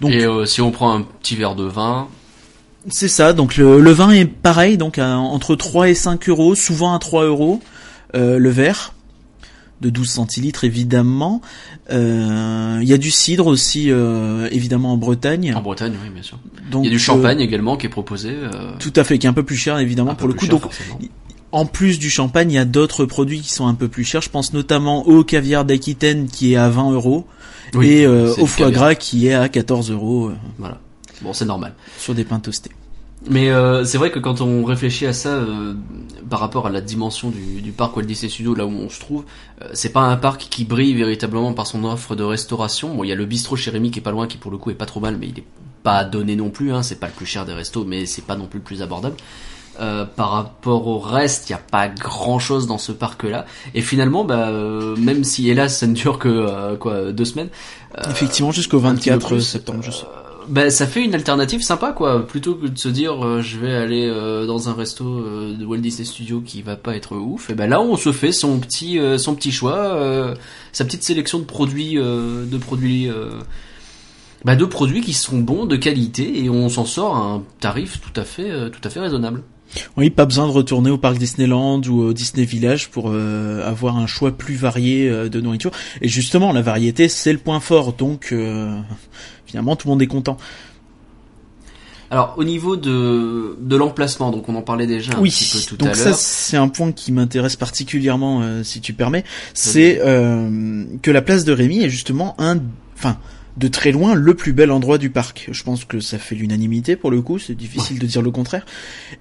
Donc, 0.00 0.12
et 0.12 0.24
euh, 0.24 0.46
si 0.46 0.62
on 0.62 0.70
prend 0.70 0.94
un 0.94 1.02
petit 1.02 1.36
verre 1.36 1.54
de 1.54 1.64
vin, 1.64 2.08
c'est 2.86 3.08
ça, 3.08 3.32
donc 3.32 3.56
le, 3.56 3.80
le, 3.80 3.90
vin 3.90 4.10
est 4.10 4.24
pareil, 4.24 4.78
donc 4.78 4.98
à, 4.98 5.18
entre 5.18 5.56
3 5.56 5.90
et 5.90 5.94
5 5.94 6.28
euros, 6.28 6.54
souvent 6.54 6.94
à 6.94 6.98
3 6.98 7.24
euros 7.24 7.60
euh, 8.14 8.38
le 8.38 8.50
verre 8.50 8.94
de 9.80 9.90
12 9.90 10.08
centilitres 10.08 10.64
évidemment. 10.64 11.40
Euh, 11.90 12.78
il 12.80 12.88
y 12.88 12.92
a 12.92 12.98
du 12.98 13.10
cidre 13.10 13.46
aussi 13.46 13.90
euh, 13.90 14.48
évidemment 14.50 14.92
en 14.92 14.96
Bretagne. 14.96 15.52
En 15.54 15.62
Bretagne, 15.62 15.94
oui, 16.02 16.10
bien 16.10 16.22
sûr. 16.22 16.38
Il 16.72 16.84
y 16.84 16.88
a 16.88 16.90
du 16.90 16.98
champagne 16.98 17.40
également 17.40 17.76
qui 17.76 17.86
est 17.86 17.90
proposé. 17.90 18.34
Tout 18.80 18.92
à 18.96 19.04
fait, 19.04 19.18
qui 19.18 19.26
est 19.26 19.30
un 19.30 19.34
peu 19.34 19.44
plus 19.44 19.56
cher 19.56 19.78
évidemment 19.78 20.14
pour 20.14 20.28
le 20.28 20.34
coup. 20.34 20.46
donc 20.46 20.62
en 21.50 21.64
plus 21.64 21.98
du 21.98 22.10
champagne, 22.10 22.50
il 22.52 22.56
y 22.56 22.58
a 22.58 22.66
d'autres 22.66 23.06
produits 23.06 23.40
qui 23.40 23.50
sont 23.50 23.66
un 23.66 23.74
peu 23.74 23.88
plus 23.88 24.04
chers. 24.04 24.20
Je 24.20 24.28
pense 24.28 24.52
notamment 24.52 25.06
au 25.06 25.24
caviar 25.24 25.64
d'Aquitaine 25.64 26.28
qui 26.28 26.52
est 26.52 26.56
à 26.56 26.68
20 26.68 26.92
euros 26.92 27.26
et 27.82 28.06
au 28.06 28.46
foie 28.46 28.70
gras 28.70 28.94
qui 28.94 29.28
est 29.28 29.34
à 29.34 29.48
14 29.48 29.90
euros. 29.90 30.30
Voilà. 30.58 30.80
Bon, 31.22 31.32
c'est 31.32 31.44
normal. 31.44 31.74
Sur 31.98 32.14
des 32.14 32.24
pains 32.24 32.40
toastés. 32.40 32.70
Mais 33.26 33.50
euh, 33.50 33.84
c'est 33.84 33.98
vrai 33.98 34.10
que 34.10 34.18
quand 34.18 34.40
on 34.40 34.64
réfléchit 34.64 35.06
à 35.06 35.12
ça 35.12 35.30
euh, 35.30 35.74
par 36.30 36.38
rapport 36.38 36.66
à 36.66 36.70
la 36.70 36.80
dimension 36.80 37.30
du, 37.30 37.60
du, 37.60 37.72
parc 37.72 37.96
Walt 37.96 38.04
Disney 38.04 38.30
Studios, 38.30 38.54
là 38.54 38.64
où 38.64 38.70
on 38.70 38.88
se 38.88 39.00
trouve, 39.00 39.24
euh, 39.62 39.68
c'est 39.72 39.92
pas 39.92 40.00
un 40.00 40.16
parc 40.16 40.46
qui 40.48 40.64
brille 40.64 40.94
véritablement 40.94 41.52
par 41.52 41.66
son 41.66 41.84
offre 41.84 42.14
de 42.14 42.22
restauration. 42.22 42.94
Bon, 42.94 43.02
il 43.02 43.08
y 43.08 43.12
a 43.12 43.16
le 43.16 43.26
bistrot 43.26 43.56
chez 43.56 43.70
Rémi 43.70 43.90
qui 43.90 43.98
est 43.98 44.02
pas 44.02 44.12
loin, 44.12 44.28
qui 44.28 44.36
pour 44.36 44.52
le 44.52 44.58
coup 44.58 44.70
est 44.70 44.74
pas 44.74 44.86
trop 44.86 45.00
mal, 45.00 45.16
mais 45.18 45.28
il 45.28 45.38
est 45.38 45.46
pas 45.82 46.04
donné 46.04 46.36
non 46.36 46.50
plus. 46.50 46.72
Hein, 46.72 46.82
c'est 46.82 47.00
pas 47.00 47.08
le 47.08 47.12
plus 47.12 47.26
cher 47.26 47.44
des 47.44 47.54
restos, 47.54 47.84
mais 47.84 48.06
c'est 48.06 48.24
pas 48.24 48.36
non 48.36 48.46
plus 48.46 48.60
le 48.60 48.64
plus 48.64 48.82
abordable. 48.82 49.16
Euh, 49.80 50.04
par 50.04 50.30
rapport 50.30 50.86
au 50.86 50.98
reste, 50.98 51.48
il 51.48 51.52
n'y 51.52 51.58
a 51.58 51.62
pas 51.62 51.88
grand 51.88 52.38
chose 52.38 52.66
dans 52.68 52.78
ce 52.78 52.92
parc-là. 52.92 53.46
Et 53.74 53.80
finalement, 53.80 54.24
bah, 54.24 54.50
même 54.96 55.24
si 55.24 55.50
hélas 55.50 55.78
ça 55.78 55.86
ne 55.86 55.94
dure 55.94 56.18
que 56.18 56.76
quoi 56.76 57.12
deux 57.12 57.24
semaines. 57.24 57.48
Effectivement, 58.08 58.52
jusqu'au 58.52 58.78
24 58.78 59.38
septembre, 59.38 59.82
je 59.82 59.90
sais 59.90 60.06
bah, 60.48 60.70
ça 60.70 60.86
fait 60.86 61.04
une 61.04 61.14
alternative 61.14 61.62
sympa 61.62 61.92
quoi 61.92 62.26
plutôt 62.26 62.54
que 62.54 62.66
de 62.66 62.78
se 62.78 62.88
dire 62.88 63.24
euh, 63.24 63.42
je 63.42 63.58
vais 63.58 63.74
aller 63.74 64.06
euh, 64.06 64.46
dans 64.46 64.68
un 64.68 64.74
resto 64.74 65.04
euh, 65.04 65.56
de 65.56 65.64
Walt 65.64 65.78
Disney 65.78 66.04
Studios 66.04 66.40
qui 66.40 66.62
va 66.62 66.76
pas 66.76 66.96
être 66.96 67.16
ouf 67.16 67.50
et 67.50 67.54
ben 67.54 67.68
là 67.68 67.80
on 67.80 67.96
se 67.96 68.12
fait 68.12 68.32
son 68.32 68.58
petit 68.58 68.98
son 69.18 69.34
petit 69.34 69.52
choix 69.52 70.34
sa 70.72 70.84
petite 70.84 71.02
sélection 71.02 71.38
de 71.38 71.44
produits 71.44 71.94
de 71.94 72.58
produits 72.58 73.08
bah, 74.44 74.56
de 74.56 74.64
produits 74.64 75.00
qui 75.00 75.12
sont 75.12 75.38
bons 75.38 75.66
de 75.66 75.76
qualité 75.76 76.42
et 76.42 76.48
on 76.48 76.68
s'en 76.68 76.84
sort 76.84 77.16
à 77.16 77.20
un 77.20 77.42
tarif 77.60 78.00
tout 78.00 78.18
à 78.18 78.24
fait 78.24 78.70
tout 78.70 78.80
à 78.84 78.90
fait 78.90 79.00
raisonnable 79.00 79.42
oui, 79.98 80.08
pas 80.08 80.24
besoin 80.24 80.46
de 80.46 80.52
retourner 80.52 80.88
au 80.88 80.96
parc 80.96 81.18
Disneyland 81.18 81.82
ou 81.82 82.00
au 82.00 82.12
Disney 82.14 82.46
Village 82.46 82.88
pour 82.88 83.12
avoir 83.12 83.98
un 83.98 84.06
choix 84.06 84.32
plus 84.32 84.54
varié 84.54 85.10
de 85.28 85.40
nourriture. 85.42 85.72
Et 86.00 86.08
justement, 86.08 86.54
la 86.54 86.62
variété, 86.62 87.10
c'est 87.10 87.34
le 87.34 87.38
point 87.38 87.60
fort. 87.60 87.92
Donc, 87.92 88.34
finalement 89.48 89.74
tout 89.74 89.88
le 89.88 89.92
monde 89.92 90.02
est 90.02 90.06
content. 90.06 90.36
Alors 92.10 92.34
au 92.38 92.44
niveau 92.44 92.76
de, 92.76 93.56
de 93.60 93.76
l'emplacement, 93.76 94.30
donc 94.30 94.48
on 94.48 94.54
en 94.54 94.62
parlait 94.62 94.86
déjà 94.86 95.12
un 95.12 95.22
petit 95.22 95.50
peu 95.52 95.76
tout 95.76 95.84
à 95.84 95.88
l'heure. 95.88 95.94
Donc 95.94 96.02
ça 96.02 96.12
c'est 96.14 96.56
un 96.56 96.68
point 96.68 96.92
qui 96.92 97.12
m'intéresse 97.12 97.56
particulièrement, 97.56 98.40
euh, 98.42 98.62
si 98.62 98.80
tu 98.80 98.92
permets, 98.94 99.24
c'est 99.52 100.00
euh, 100.02 100.84
que 101.02 101.10
la 101.10 101.20
place 101.20 101.44
de 101.44 101.52
Rémy 101.52 101.82
est 101.82 101.90
justement 101.90 102.34
un, 102.38 102.60
enfin 102.94 103.18
de 103.58 103.68
très 103.68 103.90
loin 103.90 104.14
le 104.14 104.34
plus 104.34 104.52
bel 104.52 104.70
endroit 104.70 104.98
du 104.98 105.10
parc. 105.10 105.48
Je 105.50 105.62
pense 105.64 105.84
que 105.84 106.00
ça 106.00 106.16
fait 106.16 106.34
l'unanimité 106.34 106.96
pour 106.96 107.10
le 107.10 107.20
coup, 107.20 107.38
c'est 107.38 107.56
difficile 107.56 107.98
de 107.98 108.06
dire 108.06 108.22
le 108.22 108.30
contraire. 108.30 108.64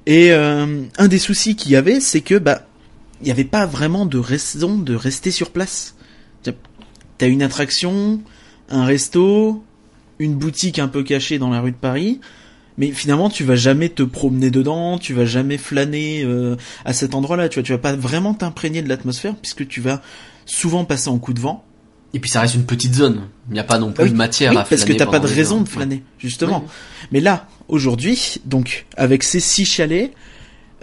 Et 0.05 0.31
euh, 0.31 0.84
un 0.98 1.07
des 1.07 1.19
soucis 1.19 1.55
qu'il 1.55 1.72
y 1.72 1.75
avait, 1.75 2.00
c'est 2.00 2.22
que 2.22 2.36
bah 2.36 2.62
il 3.22 3.25
n'y 3.25 3.31
avait 3.31 3.43
pas 3.43 3.65
vraiment 3.65 4.05
de 4.05 4.19
raison 4.19 4.77
de 4.77 4.96
rester 4.96 5.31
sur 5.31 5.51
place. 5.51 5.96
T'as 7.17 7.27
une 7.27 7.41
attraction, 7.41 8.22
un 8.69 8.86
resto, 8.86 9.63
une 10.20 10.36
boutique 10.36 10.80
un 10.80 10.88
peu 10.88 11.04
cachée 11.04 11.40
dans 11.40 11.50
la 11.50 11.62
rue 11.62 11.72
de 11.72 11.78
Paris, 11.78 12.20
mais 12.78 12.92
finalement 12.92 13.30
tu 13.30 13.44
vas 13.44 13.56
jamais 13.56 13.90
te 13.90 14.04
promener 14.04 14.52
dedans, 14.52 14.98
tu 14.98 15.14
vas 15.14 15.26
jamais 15.26 15.58
flâner 15.58 16.24
euh, 16.24 16.56
à 16.86 16.94
cet 16.94 17.16
endroit-là, 17.16 17.50
tu 17.50 17.56
vois, 17.56 17.64
tu 17.64 17.72
vas 17.72 17.78
pas 17.78 17.96
vraiment 17.96 18.34
t'imprégner 18.34 18.82
de 18.82 18.90
l'atmosphère 18.90 19.36
puisque 19.36 19.68
tu 19.68 19.82
vas 19.82 20.02
souvent 20.46 20.86
passer 20.86 21.10
en 21.10 21.18
coup 21.18 21.34
de 21.34 21.40
vent. 21.40 21.64
Et 22.14 22.20
puis 22.20 22.30
ça 22.30 22.40
reste 22.40 22.56
une 22.56 22.66
petite 22.66 22.96
zone, 22.96 23.28
il 23.50 23.54
n'y 23.54 23.60
a 23.60 23.66
pas 23.66 23.80
non 23.80 23.92
plus 23.92 24.10
de 24.10 24.16
matière 24.16 24.52
oui, 24.52 24.58
à 24.58 24.64
flâner. 24.64 24.82
parce 24.82 24.90
que 24.90 24.98
t'as 24.98 25.06
pas 25.06 25.20
de 25.20 25.28
raison 25.28 25.62
de 25.62 25.68
flâner, 25.68 26.04
justement. 26.18 26.66
Mais 27.12 27.20
là, 27.20 27.48
aujourd'hui, 27.68 28.38
donc 28.46 28.86
avec 28.96 29.24
ces 29.24 29.42
six 29.42 29.66
chalets, 29.66 30.14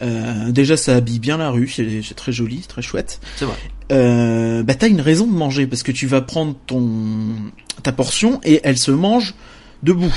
euh, 0.02 0.50
déjà 0.50 0.76
ça 0.76 0.96
habille 0.96 1.20
bien 1.20 1.36
la 1.36 1.50
rue, 1.50 1.68
c'est 1.68 2.14
très 2.14 2.32
joli, 2.32 2.60
très 2.60 2.82
chouette. 2.82 3.20
C'est 3.36 3.44
vrai. 3.44 3.56
Euh, 3.92 4.62
bah 4.62 4.74
t'as 4.74 4.88
une 4.88 5.00
raison 5.00 5.26
de 5.26 5.32
manger 5.32 5.66
parce 5.66 5.82
que 5.82 5.92
tu 5.92 6.06
vas 6.06 6.22
prendre 6.22 6.56
ton 6.66 7.34
ta 7.82 7.92
portion 7.92 8.40
et 8.42 8.60
elle 8.64 8.78
se 8.78 8.90
mange 8.90 9.34
debout. 9.82 10.14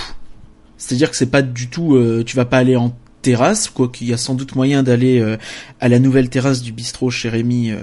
C'est-à-dire 0.77 1.10
que 1.12 1.17
c'est 1.17 1.31
pas 1.31 1.41
du 1.41 1.67
tout, 1.67 1.96
euh, 1.96 2.24
tu 2.25 2.36
vas 2.36 2.46
pas 2.46 2.57
aller 2.57 2.75
en 2.75 2.96
terrasse, 3.22 3.69
quoi 3.69 3.89
qu'il 3.89 4.07
y 4.07 4.13
a 4.13 4.17
sans 4.17 4.36
doute 4.36 4.55
moyen 4.55 4.84
d'aller 4.84 5.19
euh, 5.19 5.38
à 5.79 5.89
la 5.89 6.00
nouvelle 6.00 6.29
terrasse 6.29 6.62
du 6.62 6.72
bistrot 6.72 7.10
chez 7.10 7.29
Rémi. 7.29 7.72
Euh, 7.72 7.81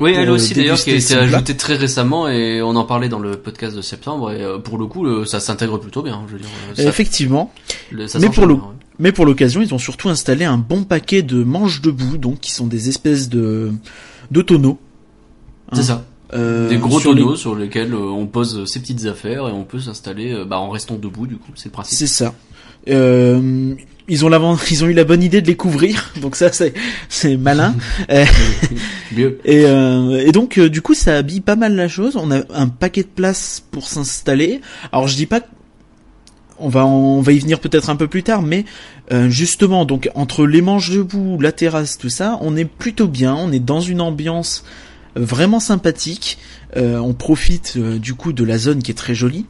oui, 0.00 0.14
elle 0.16 0.30
aussi 0.30 0.54
d'ailleurs 0.54 0.78
qui 0.78 0.90
a 0.90 0.94
été 0.94 1.14
ajoutée 1.14 1.56
très 1.56 1.74
récemment 1.74 2.28
et 2.28 2.62
on 2.62 2.76
en 2.76 2.84
parlait 2.84 3.08
dans 3.08 3.18
le 3.18 3.32
podcast 3.32 3.76
de 3.76 3.82
septembre 3.82 4.30
et 4.30 4.62
pour 4.62 4.78
le 4.78 4.86
coup 4.86 5.24
ça 5.24 5.40
s'intègre 5.40 5.78
plutôt 5.78 6.02
bien. 6.02 6.24
Je 6.28 6.34
veux 6.34 6.38
dire, 6.38 6.88
Effectivement. 6.88 7.52
mais 7.92 8.28
pour 8.28 8.46
le, 8.46 8.58
mais 8.98 9.12
pour 9.12 9.26
l'occasion 9.26 9.62
ils 9.62 9.74
ont 9.74 9.78
surtout 9.78 10.08
installé 10.08 10.44
un 10.44 10.58
bon 10.58 10.84
paquet 10.84 11.22
de 11.22 11.42
manches 11.42 11.80
debout 11.80 12.18
donc 12.18 12.40
qui 12.40 12.52
sont 12.52 12.66
des 12.66 12.88
espèces 12.88 13.28
de 13.28 13.72
de 14.30 14.42
tonneaux. 14.42 14.78
C'est 15.72 15.82
ça. 15.82 16.04
Euh, 16.34 16.68
des 16.68 16.76
gros 16.76 17.00
tonneaux 17.00 17.36
sur 17.36 17.54
lesquels 17.54 17.94
euh, 17.94 18.10
on 18.10 18.26
pose 18.26 18.70
ses 18.70 18.80
petites 18.80 19.06
affaires 19.06 19.48
et 19.48 19.52
on 19.52 19.64
peut 19.64 19.80
s'installer 19.80 20.34
euh, 20.34 20.44
bah, 20.44 20.58
en 20.58 20.68
restant 20.68 20.96
debout 20.96 21.26
du 21.26 21.36
coup 21.36 21.52
c'est 21.54 21.66
le 21.66 21.72
principe. 21.72 21.98
C'est 21.98 22.06
ça. 22.06 22.34
Euh, 22.88 23.74
ils 24.08 24.26
ont 24.26 24.56
ils 24.70 24.84
ont 24.84 24.86
eu 24.88 24.92
la 24.92 25.04
bonne 25.04 25.22
idée 25.22 25.40
de 25.40 25.46
les 25.46 25.56
couvrir 25.56 26.12
donc 26.20 26.36
ça 26.36 26.52
c'est 26.52 26.74
c'est 27.08 27.38
malin. 27.38 27.74
Mieux. 29.16 29.40
Et, 29.46 29.62
et 29.62 30.32
donc 30.32 30.60
du 30.60 30.82
coup 30.82 30.92
ça 30.92 31.16
habille 31.16 31.40
pas 31.40 31.56
mal 31.56 31.74
la 31.74 31.88
chose. 31.88 32.16
On 32.16 32.30
a 32.30 32.42
un 32.50 32.68
paquet 32.68 33.02
de 33.02 33.08
place 33.08 33.62
pour 33.70 33.88
s'installer. 33.88 34.60
Alors 34.92 35.08
je 35.08 35.16
dis 35.16 35.26
pas 35.26 35.40
on 36.60 36.68
va 36.68 36.86
on 36.86 37.20
va 37.20 37.32
y 37.32 37.38
venir 37.38 37.60
peut-être 37.60 37.90
un 37.90 37.96
peu 37.96 38.08
plus 38.08 38.22
tard, 38.22 38.42
mais 38.42 38.64
justement 39.28 39.84
donc 39.84 40.10
entre 40.14 40.46
les 40.46 40.60
manches 40.60 40.90
debout, 40.90 41.38
la 41.40 41.52
terrasse, 41.52 41.98
tout 41.98 42.10
ça, 42.10 42.38
on 42.40 42.56
est 42.56 42.64
plutôt 42.64 43.08
bien. 43.08 43.34
On 43.34 43.52
est 43.52 43.60
dans 43.60 43.80
une 43.80 44.00
ambiance 44.00 44.64
vraiment 45.18 45.60
sympathique. 45.60 46.38
Euh, 46.76 46.98
on 46.98 47.14
profite 47.14 47.74
euh, 47.76 47.98
du 47.98 48.14
coup 48.14 48.32
de 48.32 48.44
la 48.44 48.58
zone 48.58 48.82
qui 48.82 48.90
est 48.90 48.94
très 48.94 49.14
jolie. 49.14 49.46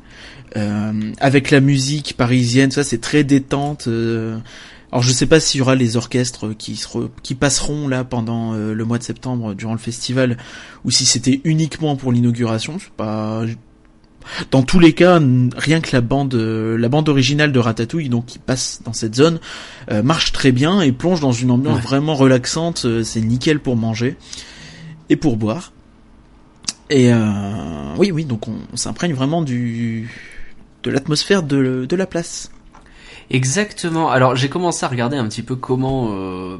Euh, 0.56 1.12
avec 1.20 1.50
la 1.50 1.60
musique 1.60 2.14
parisienne, 2.16 2.70
ça 2.70 2.82
c'est 2.82 3.00
très 3.00 3.22
détente. 3.22 3.86
alors 3.86 5.02
je 5.02 5.12
sais 5.12 5.26
pas 5.26 5.40
s'il 5.40 5.58
y 5.58 5.62
aura 5.62 5.74
les 5.74 5.96
orchestres 5.96 6.56
qui, 6.56 6.82
qui 7.22 7.34
passeront 7.34 7.86
là 7.86 8.04
pendant 8.04 8.54
le 8.54 8.84
mois 8.84 8.98
de 8.98 9.02
septembre 9.02 9.54
durant 9.54 9.72
le 9.72 9.78
festival 9.78 10.38
ou 10.84 10.90
si 10.90 11.04
c'était 11.04 11.42
uniquement 11.44 11.96
pour 11.96 12.12
l'inauguration. 12.12 12.78
Pas. 12.96 13.44
Dans 14.50 14.62
tous 14.62 14.78
les 14.78 14.92
cas, 14.92 15.20
rien 15.56 15.80
que 15.80 15.90
la 15.92 16.00
bande, 16.00 16.34
la 16.34 16.88
bande 16.88 17.08
originale 17.08 17.50
de 17.50 17.58
Ratatouille, 17.58 18.08
donc 18.08 18.26
qui 18.26 18.38
passe 18.38 18.82
dans 18.84 18.92
cette 18.92 19.14
zone, 19.14 19.40
marche 20.04 20.32
très 20.32 20.52
bien 20.52 20.80
et 20.82 20.92
plonge 20.92 21.20
dans 21.20 21.32
une 21.32 21.50
ambiance 21.50 21.80
vraiment 21.80 22.14
relaxante. 22.14 22.86
c'est 23.04 23.20
nickel 23.20 23.58
pour 23.58 23.76
manger 23.76 24.16
et 25.08 25.16
pour 25.16 25.36
boire. 25.36 25.72
Et 26.90 27.12
euh, 27.12 27.94
oui, 27.98 28.10
oui, 28.10 28.24
donc 28.24 28.48
on, 28.48 28.76
s'imprègne 28.76 29.12
vraiment 29.12 29.42
du 29.42 30.10
de 30.82 30.90
l'atmosphère 30.90 31.42
de, 31.42 31.86
de 31.86 31.96
la 31.96 32.06
place. 32.06 32.50
Exactement. 33.30 34.08
Alors 34.10 34.36
j'ai 34.36 34.48
commencé 34.48 34.84
à 34.84 34.88
regarder 34.88 35.16
un 35.16 35.28
petit 35.28 35.42
peu 35.42 35.54
comment 35.54 36.12
euh, 36.12 36.14
euh, 36.14 36.58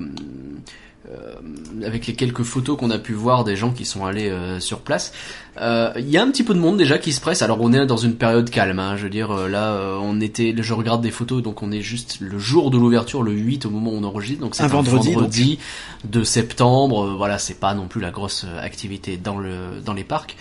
avec 1.85 2.07
les 2.07 2.15
quelques 2.15 2.43
photos 2.43 2.77
qu'on 2.77 2.91
a 2.91 2.99
pu 2.99 3.13
voir 3.13 3.45
des 3.45 3.57
gens 3.57 3.71
qui 3.71 3.85
sont 3.85 4.05
allés 4.05 4.29
euh, 4.29 4.61
sur 4.61 4.81
place, 4.81 5.13
euh, 5.61 5.93
il 5.97 6.09
y 6.09 6.19
a 6.19 6.23
un 6.23 6.31
petit 6.31 6.43
peu 6.43 6.55
de 6.55 6.59
monde 6.59 6.77
déjà 6.77 6.99
qui 6.99 7.13
se 7.13 7.21
presse. 7.21 7.43
Alors 7.43 7.59
on 7.61 7.73
est 7.73 7.87
dans 7.87 7.97
une 7.97 8.15
période 8.15 8.51
calme, 8.51 8.79
hein, 8.79 8.97
je 8.97 9.05
veux 9.05 9.11
dire 9.11 9.33
là 9.49 9.99
on 10.01 10.21
était, 10.21 10.55
je 10.57 10.75
regarde 10.75 11.03
des 11.03 11.11
photos 11.11 11.43
donc 11.43 11.63
on 11.63 11.73
est 11.73 11.81
juste 11.81 12.19
le 12.21 12.39
jour 12.39 12.71
de 12.71 12.79
l'ouverture, 12.79 13.23
le 13.23 13.33
8 13.33 13.67
au 13.67 13.71
moment 13.71 13.91
où 13.93 13.97
on 13.97 14.05
enregistre, 14.05 14.41
donc 14.41 14.55
c'est 14.55 14.63
un, 14.63 14.69
vendredi, 14.69 15.59
de 16.05 16.23
septembre. 16.25 17.15
voilà, 17.17 17.39
c'est 17.39 17.59
pas 17.59 17.75
non 17.75 17.89
plus 17.89 18.01
la 18.01 18.11
grosse 18.11 18.47
activité 18.61 19.17
dans 19.17 19.39
le 19.39 19.81
dans 19.85 19.95
les 19.95 20.05
parcs. 20.05 20.37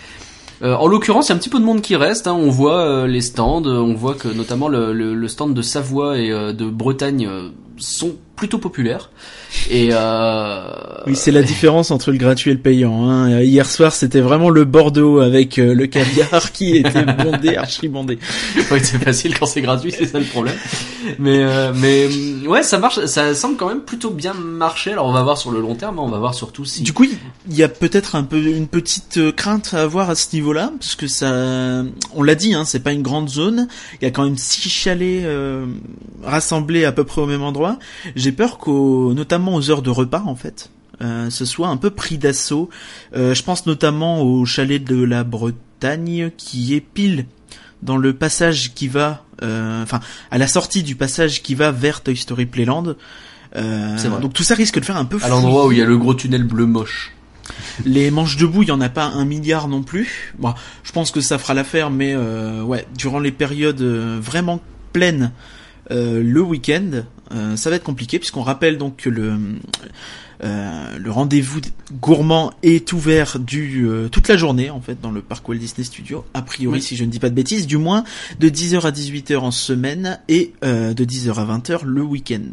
en 0.62 0.86
l'occurrence, 0.86 1.28
il 1.28 1.30
y 1.30 1.32
a 1.32 1.36
un 1.36 1.38
petit 1.38 1.50
peu 1.50 1.60
de 1.60 1.64
monde 1.64 1.80
qui 1.80 1.96
reste. 1.96 2.26
Hein. 2.26 2.34
On 2.34 2.50
voit 2.50 3.06
les 3.06 3.22
stands, 3.22 3.64
on 3.64 3.94
voit 3.94 4.14
que 4.14 4.28
notamment 4.28 4.68
le, 4.68 4.92
le, 4.92 5.28
stand 5.28 5.54
de 5.54 5.62
Savoie 5.62 6.18
et 6.18 6.30
de 6.30 6.70
Bretagne 6.70 7.28
sont 7.78 8.16
plutôt 8.36 8.58
populaires. 8.58 9.10
Et 9.70 9.88
euh... 9.92 10.70
oui, 11.06 11.16
c'est 11.16 11.32
la 11.32 11.42
différence 11.42 11.90
entre 11.90 12.12
le 12.12 12.18
gratuit 12.18 12.50
et 12.50 12.54
le 12.54 12.60
payant. 12.60 13.08
Hein. 13.08 13.40
Hier 13.40 13.68
soir, 13.68 13.92
c'était 13.92 14.20
vraiment 14.20 14.50
le 14.50 14.64
Bordeaux 14.64 15.18
avec 15.20 15.58
euh, 15.58 15.74
le 15.74 15.86
caviar 15.86 16.52
qui 16.52 16.76
était 16.76 17.04
bondé, 17.24 17.56
archi 17.56 17.88
bondé. 17.88 18.18
Ouais, 18.70 18.80
c'est 18.82 19.02
facile 19.02 19.36
quand 19.38 19.46
c'est 19.46 19.62
gratuit, 19.62 19.92
c'est 19.96 20.06
ça 20.06 20.18
le 20.18 20.24
problème. 20.24 20.54
Mais 21.18 21.38
euh, 21.42 21.72
mais 21.74 22.08
ouais, 22.46 22.62
ça 22.62 22.78
marche, 22.78 23.04
ça 23.06 23.34
semble 23.34 23.56
quand 23.56 23.68
même 23.68 23.80
plutôt 23.80 24.10
bien 24.10 24.34
marcher. 24.34 24.92
Alors 24.92 25.06
on 25.06 25.12
va 25.12 25.22
voir 25.22 25.38
sur 25.38 25.50
le 25.50 25.60
long 25.60 25.74
terme, 25.74 25.98
hein, 25.98 26.02
on 26.04 26.10
va 26.10 26.18
voir 26.18 26.34
surtout 26.34 26.64
si. 26.64 26.82
Du 26.82 26.92
coup, 26.92 27.04
il 27.04 27.56
y 27.56 27.62
a 27.62 27.68
peut-être 27.68 28.14
un 28.14 28.24
peu 28.24 28.38
une 28.38 28.68
petite 28.68 29.18
euh, 29.18 29.32
crainte 29.32 29.74
à 29.74 29.82
avoir 29.82 30.10
à 30.10 30.14
ce 30.14 30.34
niveau-là, 30.34 30.72
parce 30.78 30.94
que 30.94 31.06
ça, 31.06 31.82
on 32.14 32.22
l'a 32.22 32.34
dit, 32.34 32.54
hein, 32.54 32.64
c'est 32.64 32.82
pas 32.82 32.92
une 32.92 33.02
grande 33.02 33.28
zone. 33.28 33.68
Il 34.00 34.04
y 34.04 34.08
a 34.08 34.10
quand 34.10 34.24
même 34.24 34.38
six 34.38 34.68
chalets 34.68 35.24
euh, 35.24 35.66
rassemblés 36.22 36.84
à 36.84 36.92
peu 36.92 37.04
près 37.04 37.20
au 37.20 37.26
même 37.26 37.42
endroit. 37.42 37.67
J'ai 38.16 38.32
peur 38.32 38.58
qu'au, 38.58 39.12
notamment 39.14 39.54
aux 39.54 39.70
heures 39.70 39.82
de 39.82 39.90
repas, 39.90 40.22
en 40.24 40.34
fait, 40.34 40.70
euh, 41.00 41.30
ce 41.30 41.44
soit 41.44 41.68
un 41.68 41.76
peu 41.76 41.90
pris 41.90 42.18
d'assaut. 42.18 42.68
Euh, 43.14 43.34
je 43.34 43.42
pense 43.42 43.66
notamment 43.66 44.22
au 44.22 44.44
chalet 44.44 44.82
de 44.82 45.02
la 45.02 45.24
Bretagne, 45.24 46.30
qui 46.36 46.74
est 46.74 46.80
pile 46.80 47.26
dans 47.82 47.96
le 47.96 48.12
passage 48.12 48.74
qui 48.74 48.88
va, 48.88 49.24
euh, 49.42 49.82
enfin, 49.82 50.00
à 50.30 50.38
la 50.38 50.48
sortie 50.48 50.82
du 50.82 50.96
passage 50.96 51.42
qui 51.42 51.54
va 51.54 51.70
vers 51.70 52.02
Toy 52.02 52.16
Story 52.16 52.46
Playland. 52.46 52.96
Vrai. 53.54 54.20
donc 54.20 54.34
tout 54.34 54.42
ça 54.42 54.54
risque 54.54 54.78
de 54.78 54.84
faire 54.84 54.98
un 54.98 55.06
peu 55.06 55.18
à 55.22 55.28
l'endroit 55.28 55.66
où 55.66 55.72
il 55.72 55.78
y 55.78 55.82
a 55.82 55.86
le 55.86 55.96
gros 55.96 56.12
tunnel 56.12 56.44
bleu 56.44 56.66
moche. 56.66 57.12
les 57.86 58.10
manches 58.10 58.36
debout, 58.36 58.62
il 58.62 58.68
y 58.68 58.72
en 58.72 58.80
a 58.82 58.90
pas 58.90 59.06
un 59.06 59.24
milliard 59.24 59.68
non 59.68 59.82
plus. 59.82 60.34
Bon, 60.38 60.52
je 60.82 60.92
pense 60.92 61.10
que 61.10 61.22
ça 61.22 61.38
fera 61.38 61.54
l'affaire, 61.54 61.90
mais 61.90 62.14
ouais, 62.14 62.86
durant 62.96 63.20
les 63.20 63.32
périodes 63.32 63.80
vraiment 63.80 64.60
pleines, 64.92 65.32
le 65.90 66.40
week-end, 66.42 67.04
euh, 67.32 67.56
ça 67.56 67.70
va 67.70 67.76
être 67.76 67.84
compliqué 67.84 68.18
puisqu'on 68.18 68.42
rappelle 68.42 68.78
donc 68.78 68.96
que 68.96 69.10
le 69.10 69.36
euh, 70.44 70.98
le 70.98 71.10
rendez-vous 71.10 71.60
gourmand 72.00 72.52
est 72.62 72.92
ouvert 72.92 73.38
du 73.40 73.88
euh, 73.88 74.08
toute 74.08 74.28
la 74.28 74.36
journée 74.36 74.70
en 74.70 74.80
fait 74.80 75.00
dans 75.00 75.10
le 75.10 75.20
parc 75.20 75.48
Walt 75.48 75.56
Disney 75.58 75.84
Studio. 75.84 76.24
A 76.32 76.42
priori, 76.42 76.78
Oui. 76.78 76.82
si 76.82 76.96
je 76.96 77.04
ne 77.04 77.10
dis 77.10 77.18
pas 77.18 77.28
de 77.28 77.34
bêtises, 77.34 77.66
du 77.66 77.76
moins 77.76 78.04
de 78.38 78.48
10h 78.48 78.82
à 78.86 78.90
18h 78.92 79.36
en 79.38 79.50
semaine 79.50 80.20
et 80.28 80.52
euh, 80.64 80.94
de 80.94 81.04
10h 81.04 81.34
à 81.34 81.58
20h 81.58 81.84
le 81.84 82.02
week-end. 82.02 82.52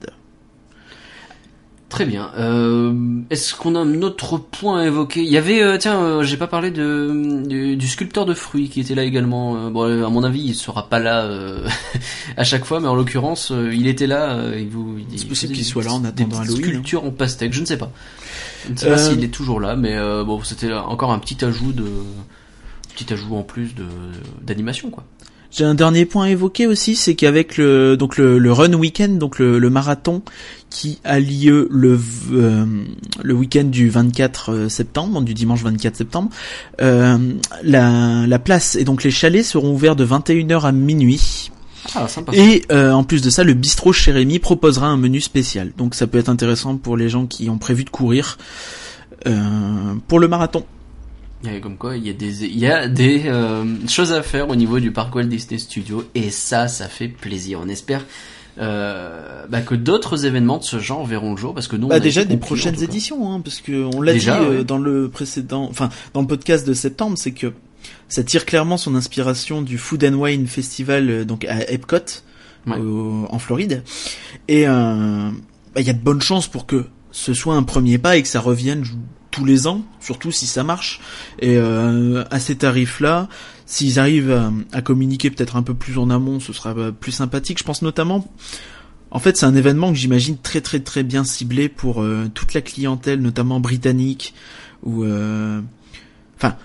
Très 1.90 2.06
bien. 2.06 2.32
Euh, 2.38 2.94
Est-ce 3.30 3.54
qu'on 3.54 3.76
a 3.76 3.80
un 3.80 4.02
autre 4.02 4.38
point 4.38 4.82
à 4.82 4.86
évoquer? 4.88 5.22
Il 5.22 5.30
y 5.30 5.38
avait, 5.38 5.62
euh, 5.62 5.78
tiens, 5.78 6.02
euh, 6.02 6.24
j'ai 6.24 6.36
pas 6.36 6.48
parlé 6.48 6.72
de 6.72 7.44
du, 7.46 7.76
du 7.78 7.88
sculpteur 7.88 8.26
de 8.26 8.34
fruits 8.34 8.70
qui 8.70 8.82
était 8.82 8.96
là 8.96 9.04
également. 9.04 9.56
Euh, 9.56 9.70
bon, 9.70 10.04
à 10.04 10.10
mon 10.10 10.24
avis, 10.24 10.42
il 10.42 10.56
sera 10.56 10.90
pas 10.90 11.00
là 11.00 11.24
euh, 11.26 11.68
à 12.38 12.44
chaque 12.44 12.66
fois, 12.66 12.80
mais 12.80 12.88
en 12.88 12.96
l'occurrence, 12.96 13.52
euh, 13.52 13.74
il 13.74 13.88
était 13.88 14.08
là. 14.08 14.40
il 14.58 14.68
vous, 14.68 14.98
C'est 15.16 15.28
possible 15.28 15.54
qu'il 15.54 15.64
soit 15.64 15.84
là 15.84 15.94
en 15.94 16.04
attendant 16.04 16.40
Halloween, 16.40 16.64
hein. 16.64 16.68
Sculptures 16.70 17.04
en 17.06 17.12
pastèque, 17.12 17.54
je 17.54 17.62
ne 17.62 17.66
sais 17.66 17.78
pas. 17.78 17.92
Je 18.66 18.72
ne 18.72 18.78
sais 18.78 18.90
pas 18.90 18.98
s'il 18.98 19.24
est 19.24 19.30
toujours 19.34 19.60
là, 19.60 19.76
mais 19.76 19.96
bon, 20.26 20.42
c'était 20.44 20.74
encore 20.74 21.12
un 21.12 21.20
petit 21.20 21.46
ajout 21.46 21.72
de 21.72 21.86
petit 22.96 23.14
ajout 23.14 23.36
en 23.36 23.44
plus 23.44 23.76
de 23.76 23.86
d'animation, 24.42 24.90
quoi. 24.90 25.04
J'ai 25.56 25.64
un 25.64 25.74
dernier 25.74 26.06
point 26.06 26.26
à 26.26 26.30
évoquer 26.30 26.68
aussi, 26.68 26.96
c'est 26.98 27.16
qu'avec 27.16 27.56
le 27.56 27.96
donc 27.96 28.18
le, 28.18 28.40
le 28.40 28.52
Run 28.52 28.74
Weekend, 28.74 29.18
donc 29.18 29.40
le, 29.40 29.58
le 29.58 29.70
marathon 29.70 30.22
qui 30.70 31.00
a 31.06 31.20
lieu 31.20 31.70
le 31.72 31.98
euh, 32.34 32.66
le 33.24 33.34
week-end 33.34 33.64
du 33.64 33.90
24 33.90 34.68
septembre, 34.68 35.22
du 35.22 35.34
dimanche 35.34 35.64
24 35.64 35.96
septembre, 35.96 36.30
euh, 36.82 37.18
la, 37.64 38.28
la 38.28 38.40
place 38.40 38.76
et 38.76 38.84
donc 38.84 39.04
les 39.06 39.12
chalets 39.12 39.46
seront 39.46 39.74
ouverts 39.74 39.96
de 39.96 40.06
21h 40.06 40.64
à 40.64 40.74
minuit. 40.74 41.52
Ah, 41.94 42.08
sympa. 42.10 42.34
Et 42.36 42.64
euh, 42.72 42.92
en 42.92 43.04
plus 43.04 43.22
de 43.22 43.30
ça, 43.30 43.46
le 43.46 43.54
bistrot 43.54 43.94
chez 43.94 44.12
Rémi 44.12 44.40
proposera 44.40 44.88
un 44.88 44.98
menu 44.98 45.22
spécial. 45.22 45.72
Donc 45.78 45.96
ça 45.96 46.08
peut 46.08 46.18
être 46.18 46.30
intéressant 46.30 46.76
pour 46.78 46.98
les 46.98 47.08
gens 47.08 47.28
qui 47.28 47.50
ont 47.50 47.58
prévu 47.58 47.86
de 47.86 47.90
courir 47.90 48.38
euh, 49.28 49.94
pour 50.08 50.20
le 50.20 50.28
marathon. 50.28 50.66
A 51.46 51.60
comme 51.60 51.78
quoi 51.78 51.96
il 51.98 52.06
y 52.06 52.10
a 52.10 52.14
des 52.14 52.44
il 52.46 52.58
y 52.58 52.68
a 52.68 52.88
des 52.88 53.24
euh, 53.26 53.66
choses 53.88 54.14
à 54.14 54.24
faire 54.24 54.50
au 54.50 54.56
niveau 54.56 54.80
du 54.80 54.92
parc 54.92 55.14
Walt 55.14 55.26
Disney 55.26 55.60
Studio 55.60 56.04
et 56.16 56.32
ça 56.32 56.68
ça 56.68 56.88
fait 56.88 57.08
plaisir. 57.08 57.60
On 57.62 57.68
espère 57.68 58.04
euh, 58.58 59.46
bah, 59.50 59.62
que 59.62 59.76
d'autres 59.76 60.26
événements 60.26 60.58
de 60.58 60.64
ce 60.64 60.80
genre 60.80 61.06
verront 61.06 61.32
le 61.32 61.38
jour 61.38 61.54
parce 61.54 61.68
que 61.68 61.76
nous 61.76 61.88
on 61.88 61.90
Bah 61.90 62.00
déjà 62.00 62.24
des 62.24 62.38
prochaines 62.38 62.82
éditions, 62.82 63.32
hein, 63.32 63.42
parce 63.42 63.60
que 63.60 63.84
on 63.96 64.02
l'a 64.02 64.14
dit 64.14 64.30
euh, 64.30 64.60
ouais. 64.60 64.64
dans 64.64 64.78
le 64.78 65.10
précédent, 65.10 65.68
enfin 65.70 65.90
dans 66.14 66.22
le 66.22 66.28
podcast 66.28 66.66
de 66.66 66.74
septembre, 66.74 67.18
c'est 67.18 67.34
que 67.34 67.54
ça 68.08 68.24
tire 68.24 68.46
clairement 68.46 68.78
son 68.78 68.96
inspiration 68.96 69.62
du 69.62 69.78
Food 69.78 70.04
and 70.06 70.14
Wine 70.14 70.48
Festival 70.48 71.10
euh, 71.10 71.26
donc 71.26 71.46
à 71.46 71.70
Epcot 71.70 71.98
Ouais. 72.68 72.78
en 72.80 73.38
Floride, 73.38 73.84
et 74.48 74.68
euh, 74.68 75.30
bah, 75.76 75.82
il 75.82 75.86
y 75.86 75.90
a 75.92 75.94
de 75.94 76.00
bonnes 76.02 76.22
chances 76.24 76.48
pour 76.48 76.66
que 76.66 76.86
ce 77.12 77.36
soit 77.36 77.54
un 77.54 77.62
premier 77.62 78.00
pas 78.00 78.18
et 78.18 78.24
que 78.24 78.28
ça 78.28 78.40
revienne 78.40 78.84
tous 79.36 79.46
les 79.46 79.68
ans, 79.68 79.84
surtout 80.00 80.32
si 80.32 80.48
ça 80.48 80.64
marche. 80.64 81.02
Et 81.40 81.58
euh, 81.58 82.24
à 82.32 82.40
ces 82.40 82.56
tarifs-là, 82.56 83.28
s'ils 83.66 84.00
arrivent 84.00 84.52
à, 84.72 84.82
communiquer 84.82 85.30
peut-être 85.30 85.56
un 85.56 85.64
peu 85.64 85.74
plus 85.74 85.98
en 85.98 86.10
amont, 86.10 86.40
ce 86.40 86.54
sera 86.54 86.72
euh, 86.78 86.92
plus 86.92 87.12
sympathique. 87.12 87.60
Je 87.60 87.64
pense 87.64 87.82
notamment 87.82 88.26
en 89.16 89.20
fait, 89.20 89.38
c'est 89.38 89.46
un 89.46 89.56
événement 89.56 89.94
que 89.94 89.98
j'imagine 89.98 90.38
très 90.38 90.60
très 90.60 90.82
très 90.82 91.02
bien 91.02 91.24
ciblé 91.24 91.70
pour 91.70 92.02
euh, 92.02 92.30
toute 92.34 92.54
la 92.54 92.60
clientèle, 92.60 93.22
notamment 93.22 93.62
britannique, 93.62 94.34
ou 94.84 95.06
euh, 95.06 95.62
enfin 96.36 96.58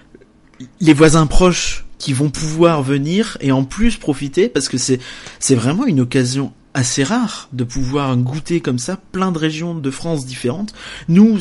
les 0.81 0.93
voisins 0.93 1.27
proches 1.27 1.85
qui 1.99 2.13
vont 2.13 2.29
pouvoir 2.29 2.83
venir 2.83 3.39
et 3.41 3.53
en 3.53 3.63
plus 3.63 3.97
profiter 3.97 4.49
parce 4.49 4.69
que 4.69 4.79
c'est 4.79 4.99
c'est 5.39 5.55
vraiment 5.55 5.87
une 5.87 6.01
occasion 6.01 6.53
assez 6.75 7.05
rare 7.05 7.49
de 7.53 7.63
pouvoir 7.63 8.17
goûter 8.17 8.61
comme 8.61 8.81
ça 8.81 8.99
plein 9.13 9.31
de 9.31 9.39
régions 9.39 9.77
de 9.77 9.91
France 9.91 10.27
différentes. 10.27 10.75
Nous, 11.09 11.39